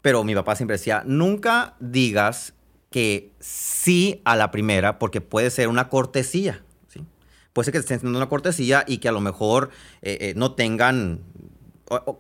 Pero 0.02 0.24
mi 0.24 0.36
papá 0.36 0.56
siempre 0.56 0.78
decía, 0.78 1.04
nunca 1.06 1.76
digas 1.80 2.54
que 2.90 3.32
sí 3.40 4.22
a 4.26 4.36
la 4.36 4.52
primera 4.52 5.00
porque 5.00 5.22
puede 5.22 5.50
ser 5.50 5.68
una 5.68 5.90
cortesía 5.90 6.62
puede 7.54 7.66
ser 7.66 7.72
que 7.74 7.78
estén 7.80 7.98
haciendo 7.98 8.18
una 8.18 8.30
cortesía 8.30 8.84
y 8.88 9.00
que 9.00 9.10
a 9.10 9.12
lo 9.12 9.22
mejor 9.22 9.70
eh, 10.02 10.18
eh, 10.22 10.34
no 10.36 10.54
tengan, 10.54 11.22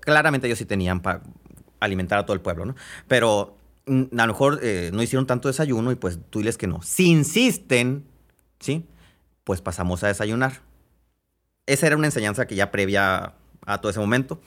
claramente 0.01 0.47
ellos 0.47 0.59
sí 0.59 0.65
tenían 0.65 1.01
para 1.01 1.21
alimentar 1.79 2.19
a 2.19 2.25
todo 2.25 2.33
el 2.33 2.41
pueblo, 2.41 2.65
¿no? 2.65 2.75
Pero 3.07 3.57
mm, 3.85 4.03
a 4.17 4.27
lo 4.27 4.33
mejor 4.33 4.59
eh, 4.61 4.91
no 4.93 5.01
hicieron 5.01 5.25
tanto 5.27 5.47
desayuno 5.47 5.91
y 5.91 5.95
pues 5.95 6.19
tú 6.29 6.39
diles 6.39 6.57
que 6.57 6.67
no. 6.67 6.81
Si 6.81 7.07
insisten, 7.09 8.05
¿sí? 8.59 8.85
Pues 9.43 9.61
pasamos 9.61 10.03
a 10.03 10.07
desayunar. 10.07 10.61
Esa 11.71 11.87
era 11.87 11.95
una 11.95 12.07
enseñanza 12.07 12.47
que 12.47 12.55
ya 12.55 12.69
previa 12.69 13.33
a 13.65 13.77
todo 13.79 13.89
ese 13.89 13.99
momento. 14.01 14.41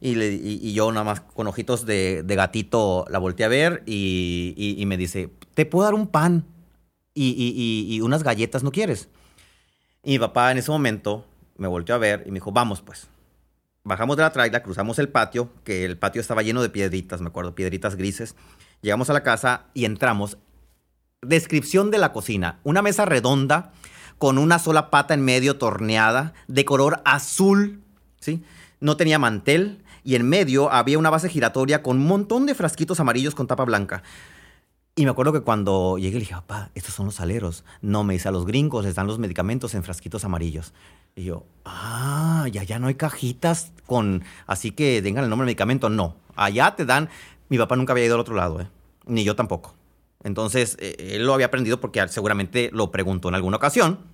Y, 0.00 0.72
yo 0.72 0.90
nada 0.90 1.04
más 1.04 1.20
con 1.20 1.46
ojitos 1.46 1.84
de, 1.84 2.24
gatito 2.26 3.04
la 3.10 3.18
volteé 3.18 3.44
a 3.44 3.48
ver 3.50 3.82
y, 3.84 4.82
me 4.86 4.96
dice, 4.96 5.28
¿te 5.52 5.66
puedo 5.66 5.84
dar 5.84 5.92
un 5.92 6.06
pan 6.06 6.46
y, 7.12 8.00
unas 8.02 8.22
galletas? 8.22 8.62
¿No 8.62 8.72
quieres? 8.72 9.10
Y 10.02 10.12
mi 10.12 10.18
papá 10.18 10.50
en 10.50 10.58
ese 10.58 10.70
momento 10.70 11.26
me 11.58 11.68
volteó 11.68 11.94
a 11.94 11.98
ver 11.98 12.22
y 12.24 12.30
me 12.30 12.36
dijo, 12.36 12.52
vamos 12.52 12.80
pues. 12.80 13.06
Bajamos 13.84 14.16
de 14.16 14.22
la 14.22 14.32
traila, 14.32 14.62
cruzamos 14.62 14.98
el 14.98 15.10
patio, 15.10 15.50
que 15.64 15.84
el 15.84 15.98
patio 15.98 16.22
estaba 16.22 16.42
lleno 16.42 16.62
de 16.62 16.70
piedritas, 16.70 17.20
me 17.20 17.28
acuerdo, 17.28 17.54
piedritas 17.54 17.96
grises. 17.96 18.34
Llegamos 18.80 19.10
a 19.10 19.12
la 19.12 19.22
casa 19.22 19.66
y 19.74 19.84
entramos. 19.84 20.38
Descripción 21.20 21.90
de 21.90 21.98
la 21.98 22.12
cocina. 22.12 22.60
Una 22.64 22.80
mesa 22.80 23.04
redonda 23.04 23.72
con 24.22 24.38
una 24.38 24.60
sola 24.60 24.88
pata 24.88 25.14
en 25.14 25.24
medio 25.24 25.56
torneada, 25.56 26.32
de 26.46 26.64
color 26.64 27.02
azul, 27.04 27.80
¿sí? 28.20 28.40
No 28.78 28.96
tenía 28.96 29.18
mantel 29.18 29.82
y 30.04 30.14
en 30.14 30.28
medio 30.28 30.70
había 30.70 30.96
una 30.96 31.10
base 31.10 31.28
giratoria 31.28 31.82
con 31.82 31.96
un 31.96 32.06
montón 32.06 32.46
de 32.46 32.54
frasquitos 32.54 33.00
amarillos 33.00 33.34
con 33.34 33.48
tapa 33.48 33.64
blanca. 33.64 34.04
Y 34.94 35.06
me 35.06 35.10
acuerdo 35.10 35.32
que 35.32 35.40
cuando 35.40 35.98
llegué 35.98 36.12
le 36.12 36.20
dije, 36.20 36.34
papá, 36.34 36.70
estos 36.76 36.94
son 36.94 37.06
los 37.06 37.18
aleros. 37.18 37.64
No, 37.80 38.04
me 38.04 38.14
dice, 38.14 38.28
a 38.28 38.30
los 38.30 38.46
gringos 38.46 38.86
están 38.86 39.08
los 39.08 39.18
medicamentos 39.18 39.74
en 39.74 39.82
frasquitos 39.82 40.24
amarillos. 40.24 40.72
Y 41.16 41.24
yo, 41.24 41.44
ah, 41.64 42.46
ya, 42.52 42.62
ya 42.62 42.78
no 42.78 42.86
hay 42.86 42.94
cajitas 42.94 43.72
con, 43.86 44.22
así 44.46 44.70
que 44.70 45.02
tengan 45.02 45.24
el 45.24 45.30
nombre 45.30 45.46
del 45.46 45.54
medicamento. 45.56 45.90
No, 45.90 46.14
allá 46.36 46.76
te 46.76 46.84
dan, 46.84 47.08
mi 47.48 47.58
papá 47.58 47.74
nunca 47.74 47.92
había 47.92 48.04
ido 48.04 48.14
al 48.14 48.20
otro 48.20 48.36
lado, 48.36 48.60
¿eh? 48.60 48.68
ni 49.04 49.24
yo 49.24 49.34
tampoco. 49.34 49.74
Entonces, 50.22 50.76
eh, 50.78 51.16
él 51.16 51.26
lo 51.26 51.34
había 51.34 51.46
aprendido 51.46 51.80
porque 51.80 52.06
seguramente 52.06 52.70
lo 52.72 52.92
preguntó 52.92 53.28
en 53.28 53.34
alguna 53.34 53.56
ocasión. 53.56 54.11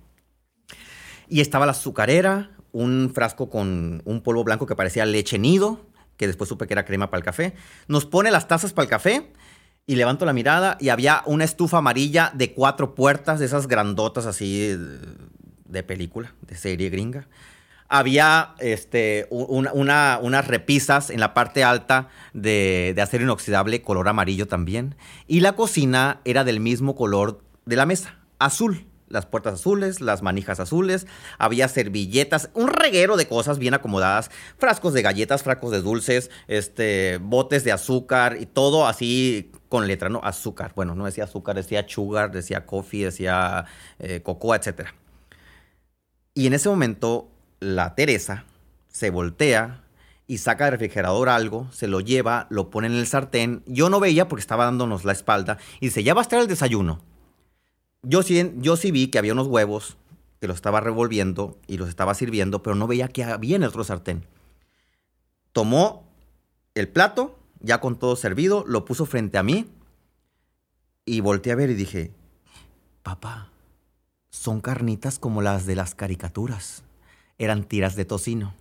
Y 1.29 1.41
estaba 1.41 1.65
la 1.65 1.73
azucarera, 1.73 2.51
un 2.71 3.11
frasco 3.13 3.49
con 3.49 4.01
un 4.05 4.21
polvo 4.21 4.43
blanco 4.43 4.65
que 4.65 4.75
parecía 4.75 5.05
leche 5.05 5.39
nido, 5.39 5.85
que 6.17 6.27
después 6.27 6.49
supe 6.49 6.67
que 6.67 6.73
era 6.73 6.85
crema 6.85 7.09
para 7.09 7.19
el 7.19 7.23
café. 7.23 7.53
Nos 7.87 8.05
pone 8.05 8.31
las 8.31 8.47
tazas 8.47 8.73
para 8.73 8.83
el 8.83 8.89
café 8.89 9.31
y 9.85 9.95
levanto 9.95 10.25
la 10.25 10.33
mirada 10.33 10.77
y 10.79 10.89
había 10.89 11.23
una 11.25 11.45
estufa 11.45 11.77
amarilla 11.77 12.31
de 12.35 12.53
cuatro 12.53 12.93
puertas, 12.95 13.39
de 13.39 13.45
esas 13.45 13.67
grandotas 13.67 14.25
así 14.25 14.75
de 15.65 15.83
película, 15.83 16.33
de 16.41 16.55
serie 16.55 16.89
gringa. 16.89 17.27
Había 17.87 18.53
este, 18.59 19.27
unas 19.31 20.47
repisas 20.47 21.09
en 21.09 21.19
la 21.19 21.33
parte 21.33 21.63
alta 21.63 22.09
de 22.33 22.95
acero 23.01 23.23
inoxidable, 23.23 23.81
color 23.81 24.07
amarillo 24.07 24.47
también. 24.47 24.95
Y 25.25 25.39
la 25.39 25.53
cocina 25.53 26.21
era 26.23 26.43
del 26.43 26.59
mismo 26.59 26.95
color 26.95 27.41
de 27.65 27.75
la 27.75 27.87
mesa, 27.87 28.19
azul 28.37 28.88
las 29.09 29.25
puertas 29.25 29.55
azules, 29.55 30.01
las 30.01 30.21
manijas 30.21 30.59
azules, 30.59 31.07
había 31.37 31.67
servilletas, 31.67 32.49
un 32.53 32.67
reguero 32.67 33.17
de 33.17 33.27
cosas 33.27 33.59
bien 33.59 33.73
acomodadas, 33.73 34.31
frascos 34.57 34.93
de 34.93 35.01
galletas, 35.01 35.43
frascos 35.43 35.71
de 35.71 35.81
dulces, 35.81 36.31
este, 36.47 37.17
botes 37.21 37.63
de 37.63 37.71
azúcar 37.71 38.37
y 38.39 38.45
todo 38.45 38.87
así 38.87 39.51
con 39.67 39.87
letra, 39.87 40.09
¿no? 40.09 40.21
Azúcar. 40.23 40.73
Bueno, 40.75 40.95
no 40.95 41.05
decía 41.05 41.25
azúcar, 41.25 41.55
decía 41.55 41.85
sugar, 41.87 42.31
decía 42.31 42.65
coffee, 42.65 43.05
decía 43.05 43.65
eh, 43.99 44.21
cocoa, 44.21 44.55
etc. 44.55 44.89
Y 46.33 46.47
en 46.47 46.53
ese 46.53 46.69
momento 46.69 47.29
la 47.59 47.95
Teresa 47.95 48.45
se 48.87 49.09
voltea 49.09 49.83
y 50.27 50.37
saca 50.37 50.65
del 50.65 50.73
refrigerador 50.73 51.27
algo, 51.27 51.67
se 51.71 51.87
lo 51.87 52.01
lleva, 52.01 52.47
lo 52.49 52.69
pone 52.69 52.87
en 52.87 52.93
el 52.93 53.07
sartén. 53.07 53.63
Yo 53.65 53.89
no 53.89 53.99
veía 53.99 54.27
porque 54.27 54.41
estaba 54.41 54.65
dándonos 54.65 55.03
la 55.03 55.11
espalda 55.11 55.57
y 55.79 55.87
dice, 55.87 56.03
ya 56.03 56.13
va 56.13 56.21
a 56.21 56.23
estar 56.23 56.39
el 56.39 56.47
desayuno. 56.47 57.01
Yo 58.01 58.23
sí, 58.23 58.53
yo 58.57 58.77
sí 58.77 58.91
vi 58.91 59.07
que 59.07 59.19
había 59.19 59.33
unos 59.33 59.47
huevos 59.47 59.97
que 60.39 60.47
los 60.47 60.55
estaba 60.55 60.79
revolviendo 60.79 61.57
y 61.67 61.77
los 61.77 61.89
estaba 61.89 62.13
sirviendo, 62.13 62.63
pero 62.63 62.75
no 62.75 62.87
veía 62.87 63.09
que 63.09 63.23
había 63.23 63.57
en 63.57 63.63
el 63.63 63.69
otro 63.69 63.83
sartén. 63.83 64.25
Tomó 65.51 66.07
el 66.75 66.87
plato, 66.87 67.37
ya 67.59 67.81
con 67.81 67.99
todo 67.99 68.15
servido, 68.15 68.63
lo 68.67 68.85
puso 68.85 69.05
frente 69.05 69.37
a 69.37 69.43
mí 69.43 69.67
y 71.05 71.19
volteé 71.19 71.51
a 71.51 71.55
ver 71.55 71.69
y 71.69 71.73
dije, 71.73 72.11
papá, 73.03 73.49
son 74.29 74.61
carnitas 74.61 75.19
como 75.19 75.41
las 75.41 75.65
de 75.65 75.75
las 75.75 75.93
caricaturas. 75.93 76.83
Eran 77.37 77.63
tiras 77.63 77.95
de 77.95 78.05
tocino. 78.05 78.53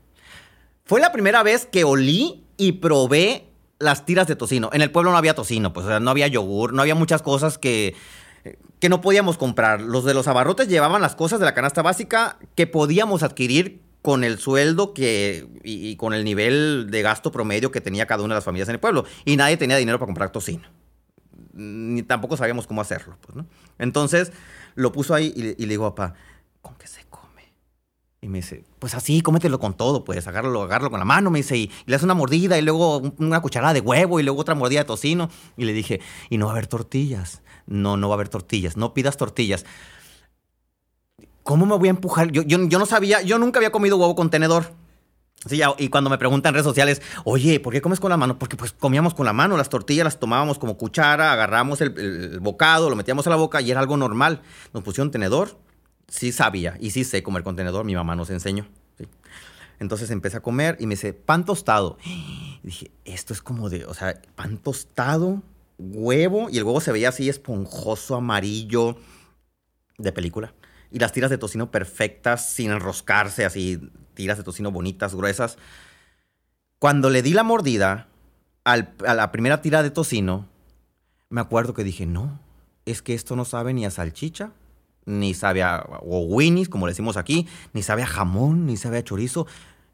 Fue 0.85 1.01
la 1.01 1.13
primera 1.13 1.43
vez 1.43 1.67
que 1.67 1.85
olí 1.85 2.45
y 2.57 2.73
probé 2.73 3.45
las 3.79 4.05
tiras 4.05 4.27
de 4.27 4.35
tocino. 4.35 4.71
En 4.73 4.83
el 4.83 4.91
pueblo 4.91 5.13
no 5.13 5.19
había 5.19 5.35
tocino, 5.35 5.73
pues 5.73 5.87
no 6.01 6.11
había 6.11 6.27
yogur, 6.27 6.73
no 6.73 6.83
había 6.83 6.95
muchas 6.95 7.23
cosas 7.23 7.59
que, 7.59 7.95
que 8.81 8.89
no 8.89 9.01
podíamos 9.01 9.39
comprar. 9.39 9.81
Los 9.81 10.05
de 10.05 10.15
los 10.15 10.29
abarrotes 10.29 10.69
llevaban 10.69 11.03
las 11.03 11.15
cosas 11.15 11.41
de 11.41 11.47
la 11.47 11.55
canasta 11.55 11.83
básica 11.83 12.39
que 12.55 12.67
podíamos 12.67 13.23
adquirir 13.23 13.83
con 14.03 14.25
el 14.25 14.39
sueldo 14.39 14.95
que, 14.95 15.47
y, 15.65 15.97
con 15.97 16.15
el 16.15 16.25
nivel 16.25 16.89
de 16.91 17.03
gasto 17.03 17.33
promedio 17.33 17.71
que 17.71 17.81
tenía 17.81 18.07
cada 18.07 18.23
una 18.23 18.35
de 18.35 18.39
las 18.39 18.45
familias 18.45 18.69
en 18.69 18.75
el 18.75 18.81
pueblo. 18.81 19.05
Y 19.25 19.37
nadie 19.37 19.57
tenía 19.57 19.77
dinero 19.77 19.99
para 19.99 20.07
comprar 20.07 20.31
tocino. 20.31 20.69
Ni 21.53 22.03
tampoco 22.03 22.37
sabíamos 22.37 22.67
cómo 22.67 22.81
hacerlo. 22.81 23.17
Pues, 23.21 23.45
Entonces 23.79 24.33
lo 24.75 24.93
puso 24.93 25.15
ahí 25.15 25.33
y, 25.35 25.63
y 25.63 25.67
le 25.67 25.71
digo, 25.71 25.95
papá, 25.95 26.15
¿con 26.63 26.77
qué 26.77 26.87
se 26.87 27.01
y 28.21 28.29
me 28.29 28.39
dice, 28.39 28.65
pues 28.81 28.95
así, 28.95 29.21
cómetelo 29.21 29.61
con 29.61 29.77
todo, 29.77 30.03
pues, 30.03 30.27
agárralo, 30.27 30.63
agárralo 30.63 30.91
con 30.91 30.99
la 30.99 31.05
mano, 31.05 31.31
me 31.31 31.39
dice, 31.39 31.57
y, 31.57 31.71
le 31.87 31.93
das 31.93 32.03
una 32.03 32.15
mordida 32.15 32.59
y 32.59 32.63
luego 32.63 32.99
una 33.19 33.41
cucharada 33.41 33.73
de 33.73 33.81
huevo 33.81 34.19
y 34.19 34.25
luego 34.25 34.41
otra 34.41 34.57
mordida 34.57 34.81
de 34.81 34.87
tocino. 34.87 35.31
Y 35.57 35.65
le 35.65 35.73
dije, 35.73 36.01
y 36.29 36.37
no 36.37 36.47
va 36.47 36.53
a 36.53 36.55
haber 36.55 36.67
tortillas. 36.67 37.43
No, 37.69 37.97
no 37.97 38.09
va 38.09 38.15
a 38.15 38.17
haber 38.17 38.29
tortillas, 38.29 38.77
no 38.77 38.95
pidas 38.95 39.17
tortillas. 39.17 39.65
¿Cómo 41.43 41.67
me 41.67 41.77
voy 41.77 41.89
a 41.89 41.91
empujar? 41.91 42.31
Yo, 42.31 42.59
no 42.59 42.87
sabía, 42.87 43.23
yo 43.23 43.39
nunca 43.39 43.59
había 43.59 43.71
comido 43.71 43.97
huevo 43.97 44.15
con 44.15 44.31
tenedor. 44.31 44.73
Sí, 45.47 45.61
y 45.79 45.89
cuando 45.89 46.11
me 46.11 46.19
preguntan 46.19 46.51
en 46.51 46.55
redes 46.55 46.65
sociales, 46.65 47.01
oye, 47.25 47.61
¿por 47.61 47.73
qué 47.73 47.81
comes 47.81 48.01
con 48.01 48.11
la 48.11 48.17
mano? 48.17 48.39
Porque 48.39 48.57
pues 48.57 48.73
comíamos 48.73 49.15
con 49.15 49.25
la 49.25 49.33
mano, 49.33 49.57
las 49.57 49.69
tortillas 49.69 50.05
las 50.05 50.19
tomábamos 50.19 50.59
como 50.59 50.77
cuchara, 50.77 51.33
agarramos 51.33 51.81
el, 51.81 52.41
bocado, 52.41 52.91
lo 52.91 52.97
metíamos 52.97 53.27
a 53.29 53.31
la 53.31 53.37
boca 53.37 53.61
y 53.61 53.71
era 53.71 53.79
algo 53.79 53.97
normal. 53.97 54.43
Nos 54.75 54.83
pusieron 54.83 55.13
tenedor 55.13 55.57
sí 56.09 56.33
sabía 56.33 56.77
y 56.81 56.91
sí 56.91 57.05
sé 57.05 57.23
comer 57.23 57.43
contenedor, 57.43 57.85
mi 57.85 57.95
mamá 57.95 58.17
nos 58.17 58.31
enseñó. 58.31 58.67
Entonces 59.79 60.11
empecé 60.11 60.39
a 60.39 60.41
comer 60.41 60.77
y 60.81 60.87
me 60.87 60.95
dice, 60.95 61.13
pan 61.13 61.45
tostado. 61.45 61.99
Dije, 62.63 62.91
esto 63.05 63.33
es 63.33 63.41
como 63.41 63.71
de, 63.71 63.85
o 63.85 63.95
sea, 63.95 64.21
pan 64.35 64.59
tostado, 64.59 65.43
huevo, 65.79 66.49
y 66.51 66.59
el 66.59 66.65
huevo 66.65 66.81
se 66.81 66.93
veía 66.93 67.09
así 67.09 67.29
esponjoso, 67.29 68.17
amarillo, 68.17 68.97
de 69.97 70.13
película. 70.13 70.55
Y 70.91 70.99
las 70.99 71.13
tiras 71.13 71.31
de 71.31 71.39
tocino 71.39 71.71
perfectas, 71.71 72.49
sin 72.51 72.71
enroscarse, 72.71 73.45
así, 73.45 73.81
tiras 74.15 74.39
de 74.39 74.45
tocino 74.45 74.71
bonitas, 74.71 75.15
gruesas. 75.15 75.59
Cuando 76.79 77.11
le 77.11 77.23
di 77.23 77.33
la 77.33 77.43
mordida 77.43 78.09
a 78.65 78.77
la 79.15 79.33
primera 79.33 79.63
tira 79.63 79.83
de 79.83 79.91
tocino, 79.91 80.49
me 81.31 81.41
acuerdo 81.41 81.75
que 81.75 81.85
dije, 81.85 82.07
no, 82.07 82.41
es 82.85 83.03
que 83.03 83.15
esto 83.15 83.37
no 83.37 83.45
sabe 83.45 83.75
ni 83.75 83.85
a 83.85 83.91
salchicha, 83.91 84.53
ni 85.05 85.35
sabe 85.35 85.63
a 85.63 85.85
o 86.03 86.21
winnies, 86.21 86.69
como 86.69 86.87
le 86.87 86.93
decimos 86.93 87.17
aquí, 87.17 87.49
ni 87.73 87.83
sabe 87.83 88.03
a 88.03 88.07
jamón, 88.07 88.67
ni 88.67 88.77
sabe 88.77 88.99
a 88.99 89.05
chorizo. 89.05 89.47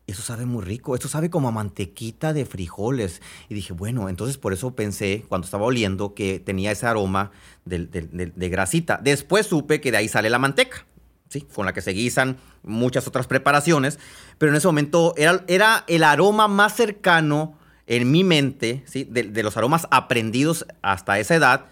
Eso 0.06 0.20
sabe 0.20 0.44
muy 0.44 0.62
rico, 0.62 0.94
esto 0.94 1.08
sabe 1.08 1.30
como 1.30 1.48
a 1.48 1.50
mantequita 1.50 2.34
de 2.34 2.44
frijoles. 2.44 3.22
Y 3.48 3.54
dije, 3.54 3.72
bueno, 3.72 4.10
entonces 4.10 4.36
por 4.36 4.52
eso 4.52 4.74
pensé, 4.76 5.24
cuando 5.28 5.46
estaba 5.46 5.64
oliendo, 5.64 6.12
que 6.12 6.40
tenía 6.40 6.72
ese 6.72 6.86
aroma 6.86 7.30
de, 7.64 8.48
grasita. 8.50 9.00
Después 9.02 9.46
supe 9.46 9.80
que 9.80 9.90
de 9.90 9.96
ahí 9.96 10.08
sale 10.08 10.28
la 10.28 10.38
manteca, 10.38 10.84
¿sí? 11.30 11.40
Con 11.40 11.64
la 11.64 11.72
que 11.72 11.80
se 11.80 11.92
guisan 11.92 12.36
muchas 12.62 13.08
otras 13.08 13.26
preparaciones. 13.26 13.98
Pero 14.36 14.52
en 14.52 14.56
ese 14.56 14.66
momento 14.66 15.14
era, 15.16 15.84
el 15.86 16.04
aroma 16.04 16.48
más 16.48 16.76
cercano 16.76 17.56
en 17.86 18.10
mi 18.10 18.24
mente, 18.24 18.82
¿sí? 18.84 19.04
De, 19.04 19.42
los 19.42 19.56
aromas 19.56 19.88
aprendidos 19.90 20.66
hasta 20.82 21.18
esa 21.18 21.34
edad, 21.34 21.64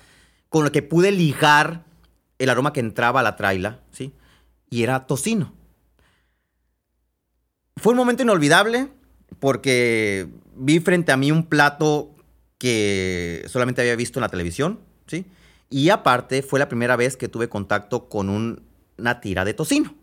con 0.49 0.65
lo 0.65 0.73
que 0.73 0.81
pude 0.81 1.13
ligar 1.13 1.85
el 2.39 2.49
aroma 2.49 2.73
que 2.73 2.81
entraba 2.81 3.21
a 3.21 3.23
la 3.23 3.37
traila, 3.37 3.81
¿sí? 3.91 4.15
Y 4.71 4.85
era 4.85 5.07
tocino. 5.07 5.53
Fue 7.77 7.93
un 7.93 7.97
momento 7.97 8.23
inolvidable 8.23 8.89
porque 9.39 10.29
vi 10.55 10.81
frente 10.81 11.13
a 11.13 11.17
mí 11.17 11.33
un 11.33 11.47
plato 11.47 12.15
que 12.59 13.45
solamente 13.49 13.81
había 13.81 13.97
visto 13.97 14.19
en 14.19 14.23
la 14.23 14.29
televisión, 14.29 14.79
¿sí? 15.07 15.27
Y 15.69 15.89
aparte 15.89 16.43
fue 16.43 16.61
la 16.61 16.69
primera 16.69 16.97
vez 16.97 17.17
que 17.17 17.29
tuve 17.29 17.49
contacto 17.49 18.09
con 18.09 18.63
una 18.99 19.21
tira 19.21 19.45
de 19.45 19.55
tocino. 19.55 19.95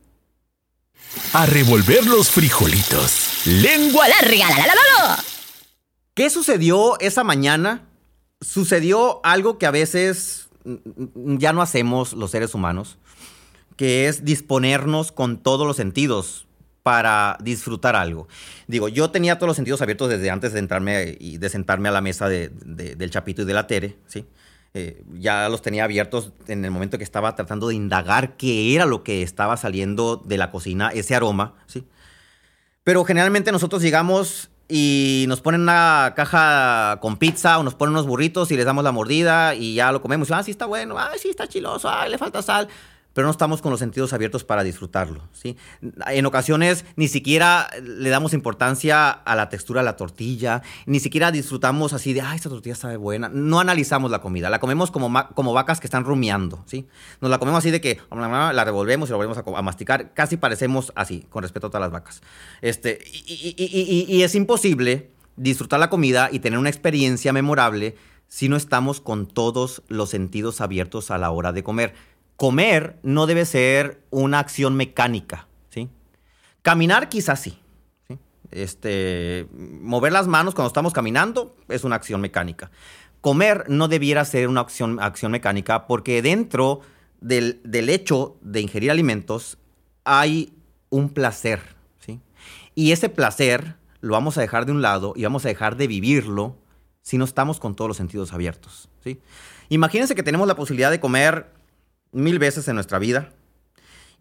A 1.33 1.45
revolver 1.45 2.05
los 2.05 2.29
frijolitos. 2.29 3.45
Lengua 3.45 4.07
larga. 4.09 4.49
La, 4.49 4.67
la, 4.67 4.73
la, 4.97 5.23
¿Qué 6.15 6.29
sucedió 6.29 6.99
esa 6.99 7.23
mañana? 7.23 7.87
Sucedió 8.41 9.21
algo 9.23 9.57
que 9.57 9.67
a 9.67 9.71
veces 9.71 10.49
ya 11.15 11.53
no 11.53 11.61
hacemos 11.61 12.13
los 12.13 12.31
seres 12.31 12.53
humanos, 12.53 12.97
que 13.77 14.07
es 14.07 14.25
disponernos 14.25 15.13
con 15.13 15.37
todos 15.41 15.65
los 15.65 15.77
sentidos 15.77 16.48
para 16.83 17.37
disfrutar 17.41 17.95
algo. 17.95 18.27
Digo, 18.67 18.87
yo 18.87 19.11
tenía 19.11 19.35
todos 19.35 19.47
los 19.47 19.55
sentidos 19.55 19.81
abiertos 19.81 20.09
desde 20.09 20.29
antes 20.29 20.53
de 20.53 20.59
entrarme 20.59 21.17
y 21.19 21.37
de 21.37 21.49
sentarme 21.49 21.89
a 21.89 21.91
la 21.91 22.01
mesa 22.01 22.29
del 22.29 23.09
Chapito 23.09 23.41
y 23.41 23.45
de 23.45 23.53
la 23.53 23.67
Tere, 23.67 23.97
¿sí? 24.07 24.25
Eh, 24.75 25.03
ya 25.13 25.49
los 25.49 25.63
tenía 25.63 25.83
abiertos 25.83 26.31
en 26.47 26.63
el 26.63 26.69
momento 26.69 26.99
que 26.99 27.03
estaba 27.03 27.35
tratando 27.35 27.69
de 27.69 27.75
indagar 27.75 28.37
qué 28.37 28.75
era 28.75 28.85
lo 28.85 29.03
que 29.03 29.23
estaba 29.23 29.57
saliendo 29.57 30.17
de 30.17 30.37
la 30.37 30.51
cocina, 30.51 30.89
ese 30.89 31.15
aroma, 31.15 31.55
¿sí? 31.65 31.85
Pero 32.83 33.03
generalmente 33.03 33.51
nosotros 33.51 33.81
llegamos 33.81 34.49
y 34.67 35.25
nos 35.27 35.41
ponen 35.41 35.61
una 35.61 36.13
caja 36.15 36.99
con 37.01 37.17
pizza 37.17 37.57
o 37.57 37.63
nos 37.63 37.73
ponen 37.73 37.93
unos 37.93 38.05
burritos 38.05 38.51
y 38.51 38.55
les 38.55 38.65
damos 38.65 38.83
la 38.83 38.91
mordida 38.91 39.55
y 39.55 39.73
ya 39.73 39.91
lo 39.91 40.01
comemos. 40.01 40.29
Ah, 40.31 40.43
sí 40.43 40.51
está 40.51 40.67
bueno, 40.67 40.97
ah, 40.99 41.11
sí 41.17 41.29
está 41.29 41.47
chiloso, 41.47 41.89
ah, 41.89 42.07
le 42.07 42.19
falta 42.19 42.43
sal 42.43 42.67
pero 43.13 43.25
no 43.27 43.31
estamos 43.31 43.61
con 43.61 43.71
los 43.71 43.79
sentidos 43.79 44.13
abiertos 44.13 44.43
para 44.43 44.63
disfrutarlo. 44.63 45.27
¿sí? 45.31 45.57
En 46.07 46.25
ocasiones 46.25 46.85
ni 46.95 47.07
siquiera 47.07 47.69
le 47.81 48.09
damos 48.09 48.33
importancia 48.33 49.09
a 49.09 49.35
la 49.35 49.49
textura 49.49 49.81
de 49.81 49.85
la 49.85 49.95
tortilla, 49.95 50.61
ni 50.85 50.99
siquiera 50.99 51.31
disfrutamos 51.31 51.93
así 51.93 52.13
de, 52.13 52.21
ay, 52.21 52.37
esta 52.37 52.49
tortilla 52.49 52.75
sabe 52.75 52.97
buena. 52.97 53.29
No 53.29 53.59
analizamos 53.59 54.11
la 54.11 54.21
comida, 54.21 54.49
la 54.49 54.59
comemos 54.59 54.91
como, 54.91 55.11
como 55.33 55.53
vacas 55.53 55.79
que 55.79 55.87
están 55.87 56.05
rumiando. 56.05 56.63
¿sí? 56.65 56.87
Nos 57.21 57.31
la 57.31 57.39
comemos 57.39 57.59
así 57.59 57.71
de 57.71 57.81
que 57.81 57.99
la 58.11 58.63
revolvemos 58.63 59.09
y 59.09 59.11
la 59.11 59.17
volvemos 59.17 59.37
a, 59.37 59.61
masticar. 59.61 60.13
Casi 60.13 60.37
parecemos 60.37 60.91
así, 60.95 61.25
con 61.29 61.43
respeto 61.43 61.67
a 61.67 61.69
todas 61.69 61.81
las 61.81 61.91
vacas. 61.91 62.21
Este, 62.61 62.99
y 63.05 64.21
es 64.21 64.35
imposible 64.35 65.11
disfrutar 65.35 65.79
la 65.79 65.89
comida 65.89 66.29
y 66.31 66.39
tener 66.39 66.59
una 66.59 66.69
experiencia 66.69 67.33
memorable 67.33 67.95
si 68.29 68.47
no 68.47 68.55
estamos 68.55 69.01
con 69.01 69.25
todos 69.25 69.81
los 69.87 70.11
sentidos 70.11 70.61
abiertos 70.61 71.11
a 71.11 71.17
la 71.17 71.31
hora 71.31 71.51
de 71.51 71.63
comer 71.63 71.93
comer 72.39 72.95
no 73.03 73.27
debe 73.27 73.45
ser 73.45 74.01
una 74.11 74.39
acción 74.39 74.73
mecánica, 74.77 75.49
¿sí? 75.69 75.89
Caminar 76.61 77.09
quizás 77.09 77.41
sí. 77.41 77.59
Este, 78.49 79.45
mover 79.51 80.13
las 80.13 80.27
manos 80.27 80.55
cuando 80.55 80.69
estamos 80.69 80.93
caminando 80.93 81.57
es 81.67 81.83
una 81.83 81.97
acción 81.97 82.21
mecánica. 82.21 82.71
Comer 83.19 83.65
no 83.67 83.89
debiera 83.89 84.23
ser 84.23 84.47
una 84.47 84.61
acción, 84.61 85.01
acción 85.01 85.33
mecánica 85.33 85.85
porque 85.85 86.21
dentro 86.21 86.79
del, 87.19 87.59
del, 87.65 87.89
hecho 87.89 88.37
de 88.39 88.61
ingerir 88.61 88.89
alimentos 88.89 89.57
hay 90.05 90.53
un 90.89 91.09
placer, 91.09 91.59
¿sí? 91.99 92.21
Y 92.73 92.93
ese 92.93 93.09
placer 93.09 93.75
lo 93.99 94.13
vamos 94.13 94.37
a 94.37 94.41
dejar 94.41 94.65
de 94.65 94.71
un 94.71 94.81
lado 94.81 95.11
y 95.17 95.23
vamos 95.23 95.43
a 95.43 95.49
dejar 95.49 95.75
de 95.75 95.87
vivirlo 95.87 96.55
si 97.01 97.17
no 97.17 97.25
estamos 97.25 97.59
con 97.59 97.75
todos 97.75 97.89
los 97.89 97.97
sentidos 97.97 98.31
abiertos, 98.31 98.87
¿sí? 99.03 99.19
Imagínense 99.67 100.15
que 100.15 100.23
tenemos 100.23 100.47
la 100.47 100.55
posibilidad 100.55 100.89
de 100.89 101.01
comer 101.01 101.58
mil 102.11 102.39
veces 102.39 102.67
en 102.67 102.75
nuestra 102.75 102.99
vida. 102.99 103.29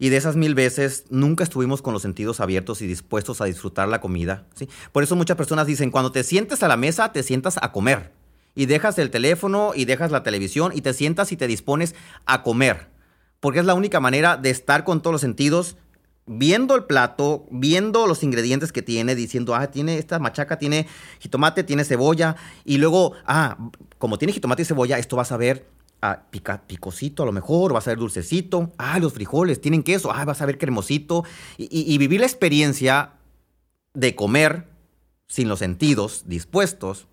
Y 0.01 0.09
de 0.09 0.17
esas 0.17 0.37
mil 0.37 0.55
veces 0.55 1.03
nunca 1.09 1.43
estuvimos 1.43 1.81
con 1.81 1.93
los 1.93 2.01
sentidos 2.01 2.39
abiertos 2.39 2.81
y 2.81 2.87
dispuestos 2.87 3.41
a 3.41 3.45
disfrutar 3.45 3.89
la 3.89 3.99
comida. 3.99 4.45
¿sí? 4.55 4.69
Por 4.93 5.03
eso 5.03 5.17
muchas 5.17 5.35
personas 5.35 5.67
dicen, 5.67 5.91
cuando 5.91 6.11
te 6.11 6.23
sientes 6.23 6.63
a 6.63 6.69
la 6.69 6.77
mesa, 6.77 7.11
te 7.11 7.21
sientas 7.21 7.57
a 7.61 7.73
comer. 7.73 8.13
Y 8.55 8.65
dejas 8.65 8.97
el 8.97 9.11
teléfono 9.11 9.73
y 9.75 9.85
dejas 9.85 10.11
la 10.11 10.23
televisión 10.23 10.71
y 10.73 10.81
te 10.81 10.93
sientas 10.93 11.31
y 11.33 11.37
te 11.37 11.47
dispones 11.47 11.95
a 12.25 12.43
comer. 12.43 12.87
Porque 13.41 13.59
es 13.59 13.65
la 13.65 13.73
única 13.73 13.99
manera 13.99 14.37
de 14.37 14.49
estar 14.49 14.85
con 14.85 15.01
todos 15.01 15.13
los 15.13 15.21
sentidos, 15.21 15.75
viendo 16.25 16.75
el 16.75 16.85
plato, 16.85 17.45
viendo 17.51 18.07
los 18.07 18.23
ingredientes 18.23 18.71
que 18.71 18.81
tiene, 18.81 19.15
diciendo, 19.15 19.53
ah, 19.53 19.67
tiene 19.67 19.97
esta 19.97 20.17
machaca, 20.19 20.57
tiene 20.57 20.87
jitomate, 21.19 21.63
tiene 21.63 21.83
cebolla. 21.83 22.37
Y 22.63 22.77
luego, 22.77 23.13
ah, 23.25 23.57
como 23.97 24.17
tiene 24.17 24.33
jitomate 24.33 24.61
y 24.61 24.65
cebolla, 24.65 24.97
esto 24.97 25.17
vas 25.17 25.33
a 25.33 25.37
ver 25.37 25.65
ah, 26.01 26.23
pica, 26.29 26.63
picosito 26.65 27.23
a 27.23 27.25
lo 27.25 27.31
mejor, 27.31 27.73
va 27.73 27.79
a 27.79 27.81
ser 27.81 27.97
dulcecito, 27.97 28.71
ah, 28.77 28.99
los 28.99 29.13
frijoles 29.13 29.61
tienen 29.61 29.83
queso, 29.83 30.11
ah, 30.11 30.25
vas 30.25 30.41
a 30.41 30.45
ver 30.45 30.57
cremosito, 30.57 31.23
y, 31.57 31.97
vivir 31.97 32.19
la 32.19 32.25
experiencia 32.25 33.13
de 33.93 34.15
comer 34.15 34.67
sin 35.27 35.49
los 35.49 35.59
sentidos 35.59 36.23
dispuestos, 36.27 37.07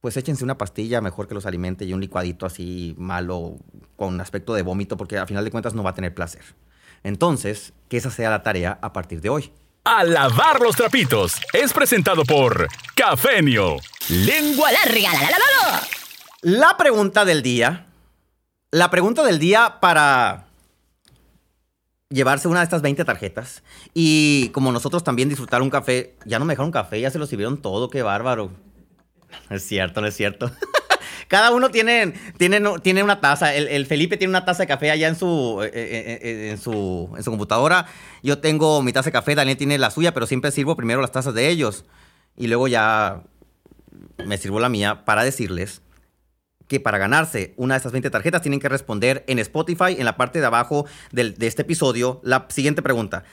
pues 0.00 0.16
échense 0.16 0.44
una 0.44 0.58
pastilla 0.58 1.00
mejor 1.00 1.28
que 1.28 1.34
los 1.34 1.46
alimente 1.46 1.84
y 1.84 1.94
un 1.94 2.00
licuadito 2.00 2.44
así 2.44 2.94
malo 2.98 3.56
con 3.96 4.20
aspecto 4.20 4.52
de 4.52 4.62
vómito 4.62 4.96
porque 4.98 5.16
a 5.16 5.26
final 5.26 5.44
de 5.44 5.50
cuentas 5.50 5.72
no 5.74 5.82
va 5.82 5.90
a 5.90 5.94
tener 5.94 6.14
placer. 6.14 6.42
Entonces, 7.04 7.72
que 7.88 7.96
esa 7.96 8.10
sea 8.10 8.28
la 8.30 8.42
tarea 8.42 8.78
a 8.82 8.92
partir 8.92 9.20
de 9.22 9.30
hoy. 9.30 9.52
A 9.84 10.04
lavar 10.04 10.60
los 10.60 10.76
trapitos 10.76 11.40
es 11.52 11.72
presentado 11.72 12.24
por 12.24 12.68
Cafenio. 12.94 13.76
Lengua 14.08 14.72
larga. 14.72 15.12
La, 15.12 15.20
la, 15.20 15.38
la, 15.70 16.03
la 16.44 16.76
pregunta 16.76 17.24
del 17.24 17.42
día. 17.42 17.86
La 18.70 18.90
pregunta 18.90 19.24
del 19.24 19.38
día 19.38 19.78
para 19.80 20.44
llevarse 22.10 22.48
una 22.48 22.60
de 22.60 22.64
estas 22.64 22.82
20 22.82 23.04
tarjetas. 23.04 23.62
Y 23.94 24.50
como 24.50 24.70
nosotros 24.70 25.02
también 25.02 25.30
disfrutar 25.30 25.62
un 25.62 25.70
café, 25.70 26.16
ya 26.26 26.38
no 26.38 26.44
me 26.44 26.52
dejaron 26.52 26.70
café, 26.70 27.00
ya 27.00 27.10
se 27.10 27.18
lo 27.18 27.26
sirvieron 27.26 27.62
todo, 27.62 27.88
qué 27.88 28.02
bárbaro. 28.02 28.50
No 29.48 29.56
es 29.56 29.66
cierto, 29.66 30.02
no 30.02 30.06
es 30.06 30.14
cierto. 30.14 30.50
Cada 31.28 31.50
uno 31.50 31.70
tiene, 31.70 32.12
tiene, 32.36 32.60
tiene 32.82 33.02
una 33.02 33.20
taza. 33.20 33.54
El, 33.54 33.86
Felipe 33.86 34.18
tiene 34.18 34.30
una 34.30 34.44
taza 34.44 34.64
de 34.64 34.66
café 34.66 34.90
allá 34.90 35.08
en 35.08 35.16
su, 35.16 35.60
eh, 35.62 35.70
eh, 35.72 36.18
eh, 36.22 36.50
en, 36.50 36.58
su, 36.58 37.10
en 37.16 37.22
su 37.22 37.30
computadora. 37.30 37.86
Yo 38.22 38.38
tengo 38.38 38.82
mi 38.82 38.92
taza 38.92 39.06
de 39.06 39.12
café, 39.12 39.34
Daniel 39.34 39.56
tiene 39.56 39.78
la 39.78 39.90
suya, 39.90 40.12
pero 40.12 40.26
siempre 40.26 40.50
sirvo 40.50 40.76
primero 40.76 41.00
las 41.00 41.10
tazas 41.10 41.32
de 41.32 41.48
ellos. 41.48 41.86
Y 42.36 42.48
luego 42.48 42.68
ya 42.68 43.22
me 44.26 44.36
sirvo 44.36 44.60
la 44.60 44.68
mía 44.68 45.06
para 45.06 45.24
decirles 45.24 45.80
que 46.68 46.80
para 46.80 46.98
ganarse 46.98 47.54
una 47.56 47.74
de 47.74 47.78
estas 47.78 47.92
20 47.92 48.10
tarjetas 48.10 48.42
tienen 48.42 48.60
que 48.60 48.68
responder 48.68 49.24
en 49.26 49.38
Spotify, 49.38 49.96
en 49.98 50.04
la 50.04 50.16
parte 50.16 50.40
de 50.40 50.46
abajo 50.46 50.86
de 51.12 51.34
este 51.40 51.62
episodio, 51.62 52.20
la 52.24 52.46
siguiente 52.48 52.82
pregunta. 52.82 53.24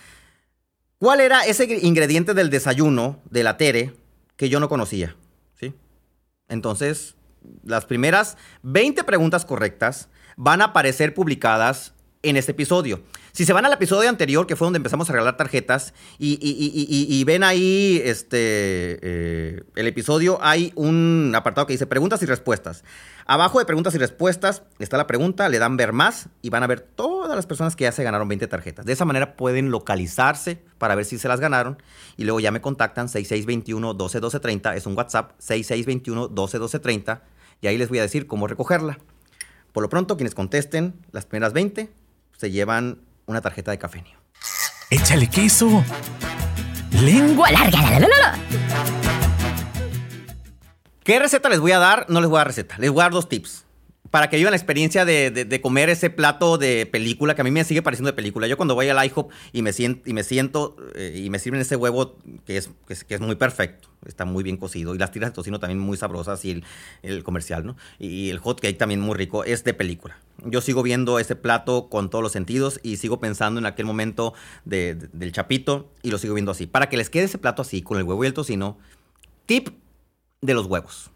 ¿Cuál 0.97 1.19
era 1.19 1.45
ese 1.45 1.65
ingrediente 1.81 2.33
del 2.33 2.49
desayuno 2.49 3.19
de 3.29 3.43
la 3.43 3.57
Tere 3.57 3.95
que 4.35 4.49
yo 4.49 4.59
no 4.59 4.69
conocía? 4.69 5.15
¿Sí? 5.59 5.73
Entonces, 6.47 7.15
las 7.63 7.85
primeras 7.85 8.37
20 8.63 9.03
preguntas 9.03 9.45
correctas 9.45 10.09
van 10.37 10.61
a 10.61 10.65
aparecer 10.65 11.13
publicadas 11.13 11.93
en 12.23 12.37
este 12.37 12.51
episodio. 12.51 13.01
Si 13.31 13.45
se 13.45 13.53
van 13.53 13.65
al 13.65 13.73
episodio 13.73 14.09
anterior, 14.09 14.45
que 14.45 14.55
fue 14.55 14.65
donde 14.65 14.77
empezamos 14.77 15.09
a 15.09 15.13
regalar 15.13 15.37
tarjetas, 15.37 15.93
y, 16.19 17.23
ven 17.25 17.43
ahí 17.43 18.01
este, 18.03 18.37
eh, 19.01 19.63
el 19.75 19.87
episodio, 19.87 20.37
hay 20.41 20.71
un 20.75 21.33
apartado 21.35 21.65
que 21.67 21.73
dice 21.73 21.87
preguntas 21.87 22.21
y 22.21 22.25
respuestas. 22.25 22.83
Abajo 23.25 23.59
de 23.59 23.65
preguntas 23.65 23.95
y 23.95 23.97
respuestas 23.97 24.63
está 24.79 24.97
la 24.97 25.07
pregunta, 25.07 25.47
le 25.49 25.59
dan 25.59 25.77
ver 25.77 25.93
más 25.93 26.29
y 26.41 26.49
van 26.49 26.63
a 26.63 26.67
ver 26.67 26.81
todas 26.81 27.35
las 27.35 27.45
personas 27.45 27.75
que 27.75 27.85
ya 27.85 27.91
se 27.91 28.03
ganaron 28.03 28.27
20 28.27 28.47
tarjetas. 28.47 28.85
De 28.85 28.93
esa 28.93 29.05
manera 29.05 29.35
pueden 29.35 29.71
localizarse 29.71 30.61
para 30.77 30.95
ver 30.95 31.05
si 31.05 31.17
se 31.17 31.27
las 31.27 31.39
ganaron 31.39 31.81
y 32.17 32.25
luego 32.25 32.39
ya 32.39 32.51
me 32.51 32.61
contactan 32.61 33.07
6621 33.07 33.93
121230, 33.93 34.75
es 34.75 34.85
un 34.85 34.97
WhatsApp 34.97 35.31
6621 35.37 36.29
121230 36.29 37.23
y 37.61 37.67
ahí 37.67 37.77
les 37.77 37.89
voy 37.89 37.99
a 37.99 38.01
decir 38.01 38.27
cómo 38.27 38.47
recogerla. 38.47 38.99
Por 39.71 39.83
lo 39.83 39.89
pronto, 39.89 40.17
quienes 40.17 40.35
contesten 40.35 40.95
las 41.11 41.25
primeras 41.25 41.53
20 41.53 42.00
se 42.41 42.49
llevan 42.49 42.97
una 43.27 43.39
tarjeta 43.39 43.69
de 43.69 43.77
cafenio. 43.77 44.17
Échale 44.89 45.29
queso. 45.29 45.85
Lengua 46.99 47.51
larga. 47.51 47.99
La, 47.99 47.99
la, 47.99 48.07
la, 48.07 48.39
¿Qué 51.03 51.19
receta 51.19 51.49
les 51.49 51.59
voy 51.59 51.71
a 51.71 51.77
dar? 51.77 52.07
No 52.09 52.19
les 52.19 52.27
voy 52.31 52.37
a 52.37 52.39
dar 52.39 52.47
receta. 52.47 52.77
Les 52.79 52.89
voy 52.89 53.01
a 53.01 53.03
dar 53.03 53.11
dos 53.11 53.29
tips. 53.29 53.65
Para 54.11 54.29
que 54.29 54.35
vivan 54.35 54.51
la 54.51 54.57
experiencia 54.57 55.05
de, 55.05 55.59
comer 55.61 55.89
ese 55.89 56.09
plato 56.09 56.57
de 56.57 56.85
película 56.85 57.33
que 57.33 57.41
a 57.41 57.43
mí 57.45 57.51
me 57.51 57.63
sigue 57.63 57.81
pareciendo 57.81 58.11
de 58.11 58.13
película. 58.13 58.45
Yo 58.45 58.57
cuando 58.57 58.75
voy 58.75 58.89
al 58.89 59.03
IHOP 59.05 59.31
y 59.53 59.61
me 59.61 59.71
siento, 59.71 60.09
y 60.09 60.13
me, 60.13 60.23
siento, 60.23 60.75
eh, 60.95 61.21
y 61.23 61.29
me 61.29 61.39
sirven 61.39 61.61
ese 61.61 61.77
huevo 61.77 62.17
que 62.45 62.57
es, 62.57 62.69
que 63.07 63.15
es, 63.15 63.21
muy 63.21 63.35
perfecto, 63.35 63.87
está 64.05 64.25
muy 64.25 64.43
bien 64.43 64.57
cocido. 64.57 64.93
Y 64.93 64.97
las 64.97 65.11
tiras 65.11 65.29
de 65.29 65.35
tocino 65.35 65.61
también 65.61 65.79
muy 65.79 65.95
sabrosas 65.95 66.43
y 66.43 66.61
el, 67.03 67.23
comercial, 67.23 67.65
¿no? 67.65 67.77
Y 67.99 68.29
el 68.29 68.39
hot 68.39 68.59
cake 68.59 68.77
también 68.77 68.99
muy 68.99 69.15
rico, 69.15 69.45
es 69.45 69.63
de 69.63 69.73
película. 69.73 70.19
Yo 70.43 70.59
sigo 70.59 70.83
viendo 70.83 71.17
ese 71.17 71.37
plato 71.37 71.87
con 71.87 72.09
todos 72.09 72.21
los 72.21 72.33
sentidos 72.33 72.81
y 72.83 72.97
sigo 72.97 73.21
pensando 73.21 73.61
en 73.61 73.65
aquel 73.65 73.85
momento 73.85 74.33
del 74.65 75.31
chapito 75.31 75.89
y 76.03 76.11
lo 76.11 76.17
sigo 76.17 76.33
viendo 76.33 76.51
así. 76.51 76.67
Para 76.67 76.89
que 76.89 76.97
les 76.97 77.09
quede 77.09 77.23
ese 77.25 77.37
plato 77.37 77.61
así, 77.61 77.81
con 77.81 77.97
el 77.97 78.03
huevo 78.03 78.25
y 78.25 78.27
el 78.27 78.33
tocino, 78.33 78.77
tip 79.45 79.69
de 80.41 80.53
los 80.53 80.65
huevos. 80.65 81.11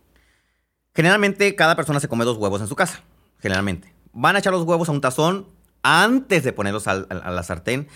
Generalmente 0.96 1.56
cada 1.56 1.76
persona 1.76 2.00
se 2.00 2.08
come 2.08 2.24
dos 2.24 2.38
huevos 2.38 2.62
en 2.62 2.68
su 2.68 2.76
casa, 2.76 3.04
generalmente. 3.40 3.94
Van 4.14 4.36
a 4.36 4.40
echar 4.40 4.54
los 4.54 4.64
huevos 4.64 4.88
a 4.88 4.94
un 4.94 5.02
tazón 5.02 5.48
antes 5.84 6.44
de 6.44 6.54
ponerlos 6.54 6.88
a, 6.88 6.96
la 6.96 7.44
sartén. 7.44 7.88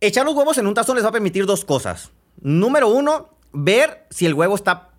Echar 0.00 0.26
los 0.26 0.34
huevos 0.34 0.58
en 0.58 0.66
un 0.66 0.74
tazón 0.74 0.96
les 0.96 1.04
va 1.04 1.08
a 1.08 1.12
permitir 1.12 1.46
dos 1.46 1.64
cosas. 1.64 2.10
Número 2.40 2.88
uno, 2.88 3.30
ver 3.52 4.06
si 4.10 4.26
el 4.26 4.34
huevo 4.34 4.54
está 4.54 4.90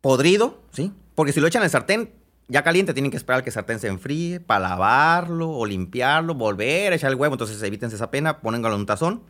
podrido, 0.00 0.62
¿sí? 0.72 0.92
Porque 1.16 1.32
si 1.32 1.40
lo 1.40 1.48
echan 1.48 1.62
en 1.62 1.64
el 1.64 1.70
sartén 1.70 2.14
ya 2.46 2.62
caliente, 2.62 2.94
tienen 2.94 3.10
que 3.10 3.16
esperar 3.16 3.42
que 3.42 3.50
el 3.50 3.54
sartén 3.54 3.80
se 3.80 3.88
enfríe 3.88 4.38
para 4.38 4.68
lavarlo 4.68 5.50
o 5.50 5.66
limpiarlo, 5.66 6.34
volver 6.34 6.92
a 6.92 6.96
echar 6.96 7.10
el 7.10 7.16
huevo. 7.16 7.34
Entonces 7.34 7.60
evítense 7.60 7.96
esa 7.96 8.12
pena, 8.12 8.40
pónganlo 8.40 8.74
en 8.74 8.80
un 8.80 8.86
tazón. 8.86 9.22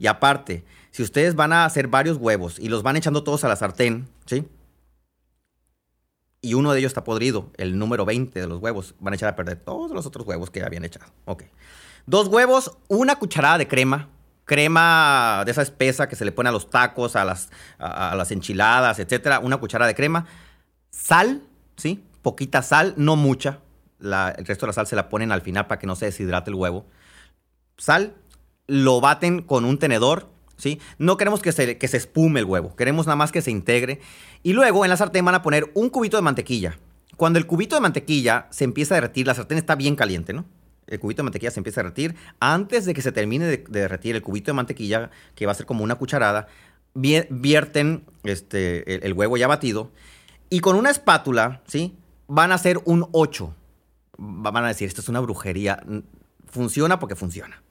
Y 0.00 0.08
aparte, 0.08 0.64
si 0.90 1.04
ustedes 1.04 1.36
van 1.36 1.52
a 1.52 1.64
hacer 1.64 1.86
varios 1.86 2.16
huevos 2.16 2.58
y 2.58 2.68
los 2.70 2.82
van 2.82 2.96
echando 2.96 3.22
todos 3.22 3.44
a 3.44 3.48
la 3.48 3.54
sartén, 3.54 4.08
¿sí? 4.26 4.48
Y 6.42 6.54
uno 6.54 6.72
de 6.72 6.78
ellos 6.78 6.90
está 6.90 7.04
podrido, 7.04 7.50
el 7.56 7.78
número 7.78 8.04
20 8.04 8.40
de 8.40 8.46
los 8.46 8.60
huevos, 8.60 8.94
van 8.98 9.12
a 9.12 9.16
echar 9.16 9.28
a 9.28 9.36
perder 9.36 9.56
todos 9.56 9.90
los 9.90 10.06
otros 10.06 10.26
huevos 10.26 10.50
que 10.50 10.62
habían 10.62 10.84
echado. 10.84 11.06
Ok. 11.26 11.44
Dos 12.06 12.28
huevos, 12.28 12.78
una 12.88 13.16
cucharada 13.16 13.58
de 13.58 13.68
crema, 13.68 14.08
crema 14.46 15.42
de 15.44 15.52
esa 15.52 15.62
espesa 15.62 16.08
que 16.08 16.16
se 16.16 16.24
le 16.24 16.32
pone 16.32 16.48
a 16.48 16.52
los 16.52 16.70
tacos, 16.70 17.14
a 17.14 17.24
las, 17.24 17.50
a, 17.78 18.14
las 18.16 18.30
enchiladas, 18.30 18.98
etcétera, 18.98 19.38
una 19.38 19.58
cucharada 19.58 19.88
de 19.88 19.94
crema, 19.94 20.26
sal, 20.90 21.42
¿sí? 21.76 22.02
Poquita 22.22 22.62
sal, 22.62 22.94
no 22.96 23.16
mucha. 23.16 23.60
el 24.00 24.46
resto 24.46 24.66
de 24.66 24.68
la 24.68 24.72
sal 24.72 24.86
se 24.86 24.96
la 24.96 25.08
ponen 25.08 25.32
al 25.32 25.42
final 25.42 25.66
para 25.66 25.78
que 25.78 25.86
no 25.86 25.94
se 25.94 26.06
deshidrate 26.06 26.50
el 26.50 26.56
huevo. 26.56 26.86
Sal, 27.76 28.14
lo 28.66 29.00
baten 29.00 29.42
con 29.42 29.64
un 29.64 29.78
tenedor 29.78 30.29
no 30.98 31.16
queremos 31.16 31.40
que 31.40 31.52
se, 31.52 31.96
espume 31.96 32.40
el 32.40 32.46
huevo, 32.46 32.74
queremos 32.76 33.06
nada 33.06 33.16
más 33.16 33.32
que 33.32 33.42
se 33.42 33.50
integre. 33.50 34.00
Y 34.42 34.52
luego 34.52 34.84
en 34.84 34.90
la 34.90 34.96
sartén 34.96 35.24
van 35.24 35.34
a 35.34 35.42
poner 35.42 35.70
un 35.74 35.90
cubito 35.90 36.16
de 36.16 36.22
mantequilla. 36.22 36.78
Cuando 37.16 37.38
el 37.38 37.46
cubito 37.46 37.74
de 37.74 37.82
mantequilla 37.82 38.46
se 38.50 38.64
empieza 38.64 38.94
a 38.94 38.96
derretir, 38.96 39.26
la 39.26 39.34
sartén 39.34 39.58
está 39.58 39.74
bien 39.74 39.96
caliente, 39.96 40.32
¿no? 40.32 40.44
El 40.86 40.98
cubito 40.98 41.18
de 41.18 41.24
mantequilla 41.24 41.50
se 41.50 41.60
empieza 41.60 41.80
a 41.80 41.84
derretir. 41.84 42.16
Antes 42.40 42.84
de 42.84 42.94
que 42.94 43.02
se 43.02 43.12
termine 43.12 43.46
de, 43.46 43.64
derretir 43.68 44.16
el 44.16 44.22
cubito 44.22 44.50
de 44.50 44.54
mantequilla, 44.54 45.10
que 45.34 45.46
va 45.46 45.52
a 45.52 45.54
ser 45.54 45.66
como 45.66 45.84
una 45.84 45.96
cucharada, 45.96 46.48
vierten 46.94 48.04
este, 48.24 49.06
el, 49.06 49.12
huevo 49.12 49.36
ya 49.36 49.46
batido. 49.46 49.92
Y 50.48 50.60
con 50.60 50.76
una 50.76 50.90
espátula, 50.90 51.62
¿sí? 51.66 51.96
Van 52.26 52.52
a 52.52 52.56
hacer 52.56 52.80
un 52.84 53.06
8. 53.12 53.54
Van 54.16 54.64
a 54.64 54.68
decir, 54.68 54.88
esto 54.88 55.00
es 55.00 55.08
una 55.08 55.20
brujería. 55.20 55.82
Funciona 56.46 56.98
porque 56.98 57.14
funciona. 57.14 57.62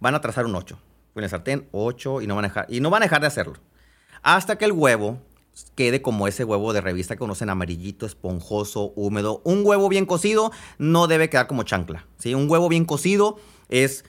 Van 0.00 0.14
a 0.14 0.20
trazar 0.20 0.46
un 0.46 0.54
8 0.54 0.78
en 1.14 1.24
el 1.24 1.30
sartén, 1.30 1.68
8 1.72 2.22
y 2.22 2.26
no 2.26 2.34
van 2.34 2.44
a 2.44 2.48
dejar, 2.48 2.66
y 2.68 2.80
no 2.80 2.90
de 2.90 3.26
hacerlo. 3.26 3.54
Hasta 4.22 4.56
que 4.56 4.64
el 4.64 4.72
huevo 4.72 5.18
quede 5.74 6.00
como 6.00 6.26
ese 6.26 6.44
huevo 6.44 6.72
de 6.72 6.80
revista 6.80 7.14
que 7.14 7.20
conocen 7.20 7.50
amarillito, 7.50 8.06
esponjoso, 8.06 8.92
húmedo. 8.96 9.42
Un 9.44 9.62
huevo 9.64 9.88
bien 9.88 10.06
cocido 10.06 10.52
no 10.78 11.06
debe 11.06 11.28
quedar 11.28 11.46
como 11.46 11.62
chancla. 11.64 12.06
¿sí? 12.18 12.34
Un 12.34 12.48
huevo 12.50 12.68
bien 12.68 12.84
cocido 12.84 13.36
es 13.68 14.04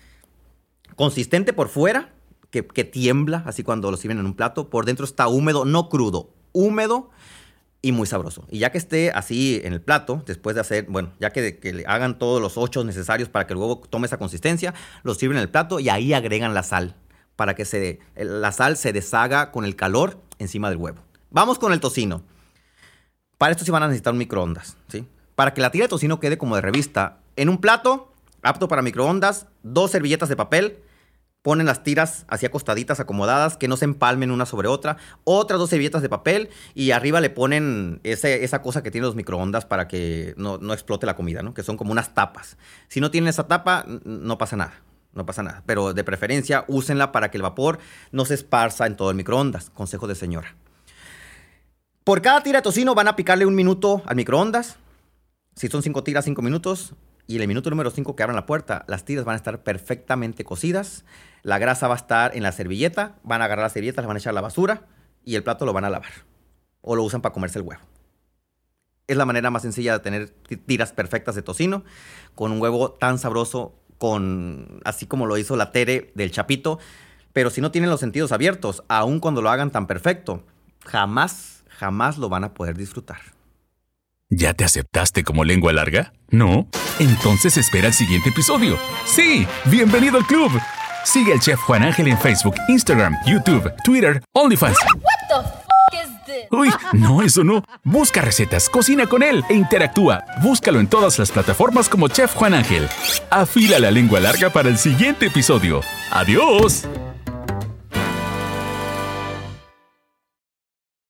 consistente 0.95 1.53
por 1.53 1.69
fuera, 1.69 2.13
que, 2.49 2.65
que, 2.65 2.83
tiembla, 2.83 3.43
así 3.47 3.63
cuando 3.63 3.89
lo 3.89 3.97
sirven 3.97 4.19
en 4.19 4.25
un 4.25 4.35
plato. 4.35 4.69
Por 4.69 4.85
dentro 4.85 5.05
está 5.05 5.27
húmedo, 5.27 5.65
no 5.65 5.89
crudo, 5.89 6.29
húmedo 6.51 7.09
y 7.83 7.91
muy 7.91 8.07
sabroso. 8.07 8.45
Y 8.49 8.59
ya 8.59 8.71
que 8.71 8.77
esté 8.77 9.11
así 9.11 9.61
en 9.63 9.73
el 9.73 9.81
plato, 9.81 10.23
después 10.25 10.55
de 10.55 10.61
hacer, 10.61 10.85
bueno, 10.87 11.11
ya 11.19 11.31
que, 11.31 11.59
le 11.61 11.85
hagan 11.85 12.17
todos 12.17 12.41
los 12.41 12.57
ocho 12.57 12.83
necesarios 12.85 13.27
para 13.27 13.45
que 13.45 13.53
el 13.53 13.59
huevo 13.59 13.81
tome 13.89 14.07
esa 14.07 14.17
consistencia, 14.17 14.73
lo 15.03 15.13
sirven 15.13 15.37
en 15.37 15.43
el 15.43 15.49
plato 15.49 15.81
y 15.81 15.89
ahí 15.89 16.13
agregan 16.13 16.53
la 16.53 16.63
sal 16.63 16.95
para 17.35 17.55
que 17.55 17.65
se, 17.65 17.99
la 18.15 18.53
sal 18.53 18.77
se 18.77 18.93
deshaga 18.93 19.51
con 19.51 19.65
el 19.65 19.75
calor 19.75 20.17
encima 20.39 20.69
del 20.69 20.77
huevo. 20.77 20.99
Vamos 21.29 21.59
con 21.59 21.73
el 21.73 21.81
tocino. 21.81 22.23
Para 23.37 23.51
esto 23.51 23.65
sí 23.65 23.71
van 23.71 23.83
a 23.83 23.87
necesitar 23.87 24.13
un 24.13 24.19
microondas, 24.19 24.77
¿sí? 24.87 25.05
Para 25.35 25.53
que 25.53 25.59
la 25.59 25.69
tira 25.69 25.85
de 25.85 25.89
tocino 25.89 26.21
quede 26.21 26.37
como 26.37 26.55
de 26.55 26.61
revista, 26.61 27.17
en 27.35 27.49
un 27.49 27.57
plato 27.57 28.13
apto 28.43 28.69
para 28.69 28.81
microondas, 28.81 29.47
dos 29.61 29.91
servilletas 29.91 30.29
de 30.29 30.37
papel, 30.37 30.77
ponen 31.43 31.67
las 31.67 31.83
tiras 31.83 32.25
así 32.27 32.47
acostaditas, 32.47 32.99
acomodadas, 32.99 33.57
que 33.57 33.67
no 33.67 33.77
se 33.77 33.85
empalmen 33.85 34.31
una 34.31 34.47
sobre 34.47 34.67
otra, 34.67 34.97
otras 35.25 35.59
dos 35.59 35.69
servilletas 35.69 36.01
de 36.01 36.09
papel 36.09 36.49
y 36.73 36.91
arriba 36.91 37.21
le 37.21 37.29
ponen 37.29 37.99
esa 38.03 38.61
cosa 38.63 38.81
que 38.81 38.89
tiene 38.89 39.05
los 39.05 39.15
microondas 39.15 39.65
para 39.65 39.87
que 39.87 40.33
no, 40.37 40.57
explote 40.73 41.05
la 41.05 41.15
comida, 41.15 41.43
¿no? 41.43 41.53
Que 41.53 41.61
son 41.61 41.77
como 41.77 41.91
unas 41.91 42.15
tapas. 42.15 42.57
Si 42.87 43.01
no 43.01 43.11
tienen 43.11 43.27
esa 43.27 43.47
tapa, 43.47 43.85
no 44.05 44.37
pasa 44.39 44.55
nada. 44.55 44.81
No 45.13 45.27
pasa 45.27 45.43
nada. 45.43 45.61
Pero 45.67 45.93
de 45.93 46.03
preferencia, 46.03 46.65
úsenla 46.67 47.11
para 47.11 47.29
que 47.29 47.37
el 47.37 47.43
vapor 47.43 47.77
no 48.11 48.25
se 48.25 48.33
esparza 48.33 48.87
en 48.87 48.95
todo 48.95 49.11
el 49.11 49.15
microondas. 49.15 49.69
Consejo 49.69 50.07
de 50.07 50.15
señora. 50.15 50.55
Por 52.03 52.23
cada 52.23 52.41
tira 52.41 52.59
de 52.59 52.63
tocino 52.63 52.95
van 52.95 53.07
a 53.07 53.15
picarle 53.15 53.45
un 53.45 53.53
minuto 53.53 54.01
al 54.07 54.15
microondas. 54.15 54.77
Si 55.55 55.67
son 55.67 55.83
cinco 55.83 56.03
tiras, 56.03 56.25
cinco 56.25 56.41
minutos. 56.41 56.95
Y 57.27 57.35
en 57.35 57.41
el 57.41 57.47
minuto 57.47 57.69
número 57.69 57.89
cinco 57.89 58.15
que 58.15 58.23
abran 58.23 58.35
la 58.35 58.45
puerta, 58.45 58.83
las 58.87 59.05
tiras 59.05 59.25
van 59.25 59.33
a 59.33 59.37
estar 59.37 59.63
perfectamente 59.63 60.43
cocidas 60.43 61.05
la 61.43 61.59
grasa 61.59 61.89
va 61.89 61.95
a 61.95 61.97
estar 61.97 62.35
en 62.35 62.41
la 62.41 62.53
servilleta, 62.53 63.17
van 63.23 63.41
a 63.41 63.45
agarrar 63.45 63.63
la 63.63 63.69
servilleta, 63.69 64.01
la 64.01 64.07
van 64.07 64.15
a 64.15 64.19
echar 64.19 64.31
a 64.31 64.33
la 64.33 64.41
basura, 64.41 64.87
y 65.25 65.35
el 65.35 65.43
plato 65.43 65.65
lo 65.65 65.73
van 65.73 65.83
a 65.83 65.89
lavar. 65.89 66.11
O 66.81 66.95
lo 66.95 67.03
usan 67.03 67.21
para 67.21 67.33
comerse 67.33 67.59
el 67.59 67.65
huevo. 67.65 67.81
Es 69.07 69.17
la 69.17 69.25
manera 69.25 69.51
más 69.51 69.61
sencilla 69.61 69.93
de 69.93 69.99
tener 69.99 70.29
tiras 70.65 70.93
perfectas 70.93 71.35
de 71.35 71.41
tocino 71.41 71.83
con 72.33 72.53
un 72.53 72.61
huevo 72.61 72.91
tan 72.91 73.19
sabroso, 73.19 73.75
con 73.97 74.79
así 74.85 75.05
como 75.05 75.25
lo 75.25 75.37
hizo 75.37 75.57
la 75.57 75.73
Tere 75.73 76.13
del 76.15 76.31
Chapito. 76.31 76.79
Pero 77.33 77.49
si 77.49 77.59
no 77.59 77.71
tienen 77.71 77.89
los 77.89 77.99
sentidos 77.99 78.31
abiertos, 78.31 78.83
aun 78.87 79.19
cuando 79.19 79.41
lo 79.41 79.49
hagan 79.49 79.71
tan 79.71 79.85
perfecto, 79.85 80.45
jamás, 80.85 81.65
jamás 81.67 82.17
lo 82.17 82.29
van 82.29 82.45
a 82.45 82.53
poder 82.53 82.77
disfrutar. 82.77 83.19
¿Ya 84.35 84.55
te 84.55 84.63
aceptaste 84.63 85.23
como 85.23 85.43
lengua 85.43 85.73
larga? 85.73 86.11
¿No? 86.31 86.67
Entonces 86.97 87.55
espera 87.55 87.87
el 87.87 87.93
siguiente 87.93 88.29
episodio. 88.29 88.79
Sí, 89.05 89.45
bienvenido 89.65 90.17
al 90.17 90.25
club. 90.25 90.51
Sigue 91.05 91.33
al 91.33 91.39
chef 91.39 91.59
Juan 91.59 91.83
Ángel 91.83 92.07
en 92.07 92.17
Facebook, 92.17 92.55
Instagram, 92.67 93.15
YouTube, 93.27 93.71
Twitter, 93.83 94.23
OnlyFans. 94.33 94.77
Uy, 96.49 96.71
no, 96.93 97.21
eso 97.21 97.43
no. 97.43 97.63
Busca 97.83 98.21
recetas, 98.21 98.69
cocina 98.69 99.05
con 99.05 99.21
él 99.21 99.43
e 99.49 99.53
interactúa. 99.53 100.23
Búscalo 100.41 100.79
en 100.79 100.87
todas 100.87 101.19
las 101.19 101.29
plataformas 101.29 101.87
como 101.87 102.07
Chef 102.07 102.33
Juan 102.33 102.55
Ángel. 102.55 102.89
Afila 103.29 103.77
la 103.77 103.91
lengua 103.91 104.19
larga 104.19 104.49
para 104.49 104.69
el 104.69 104.79
siguiente 104.79 105.27
episodio. 105.27 105.81
¡Adiós! 106.09 106.87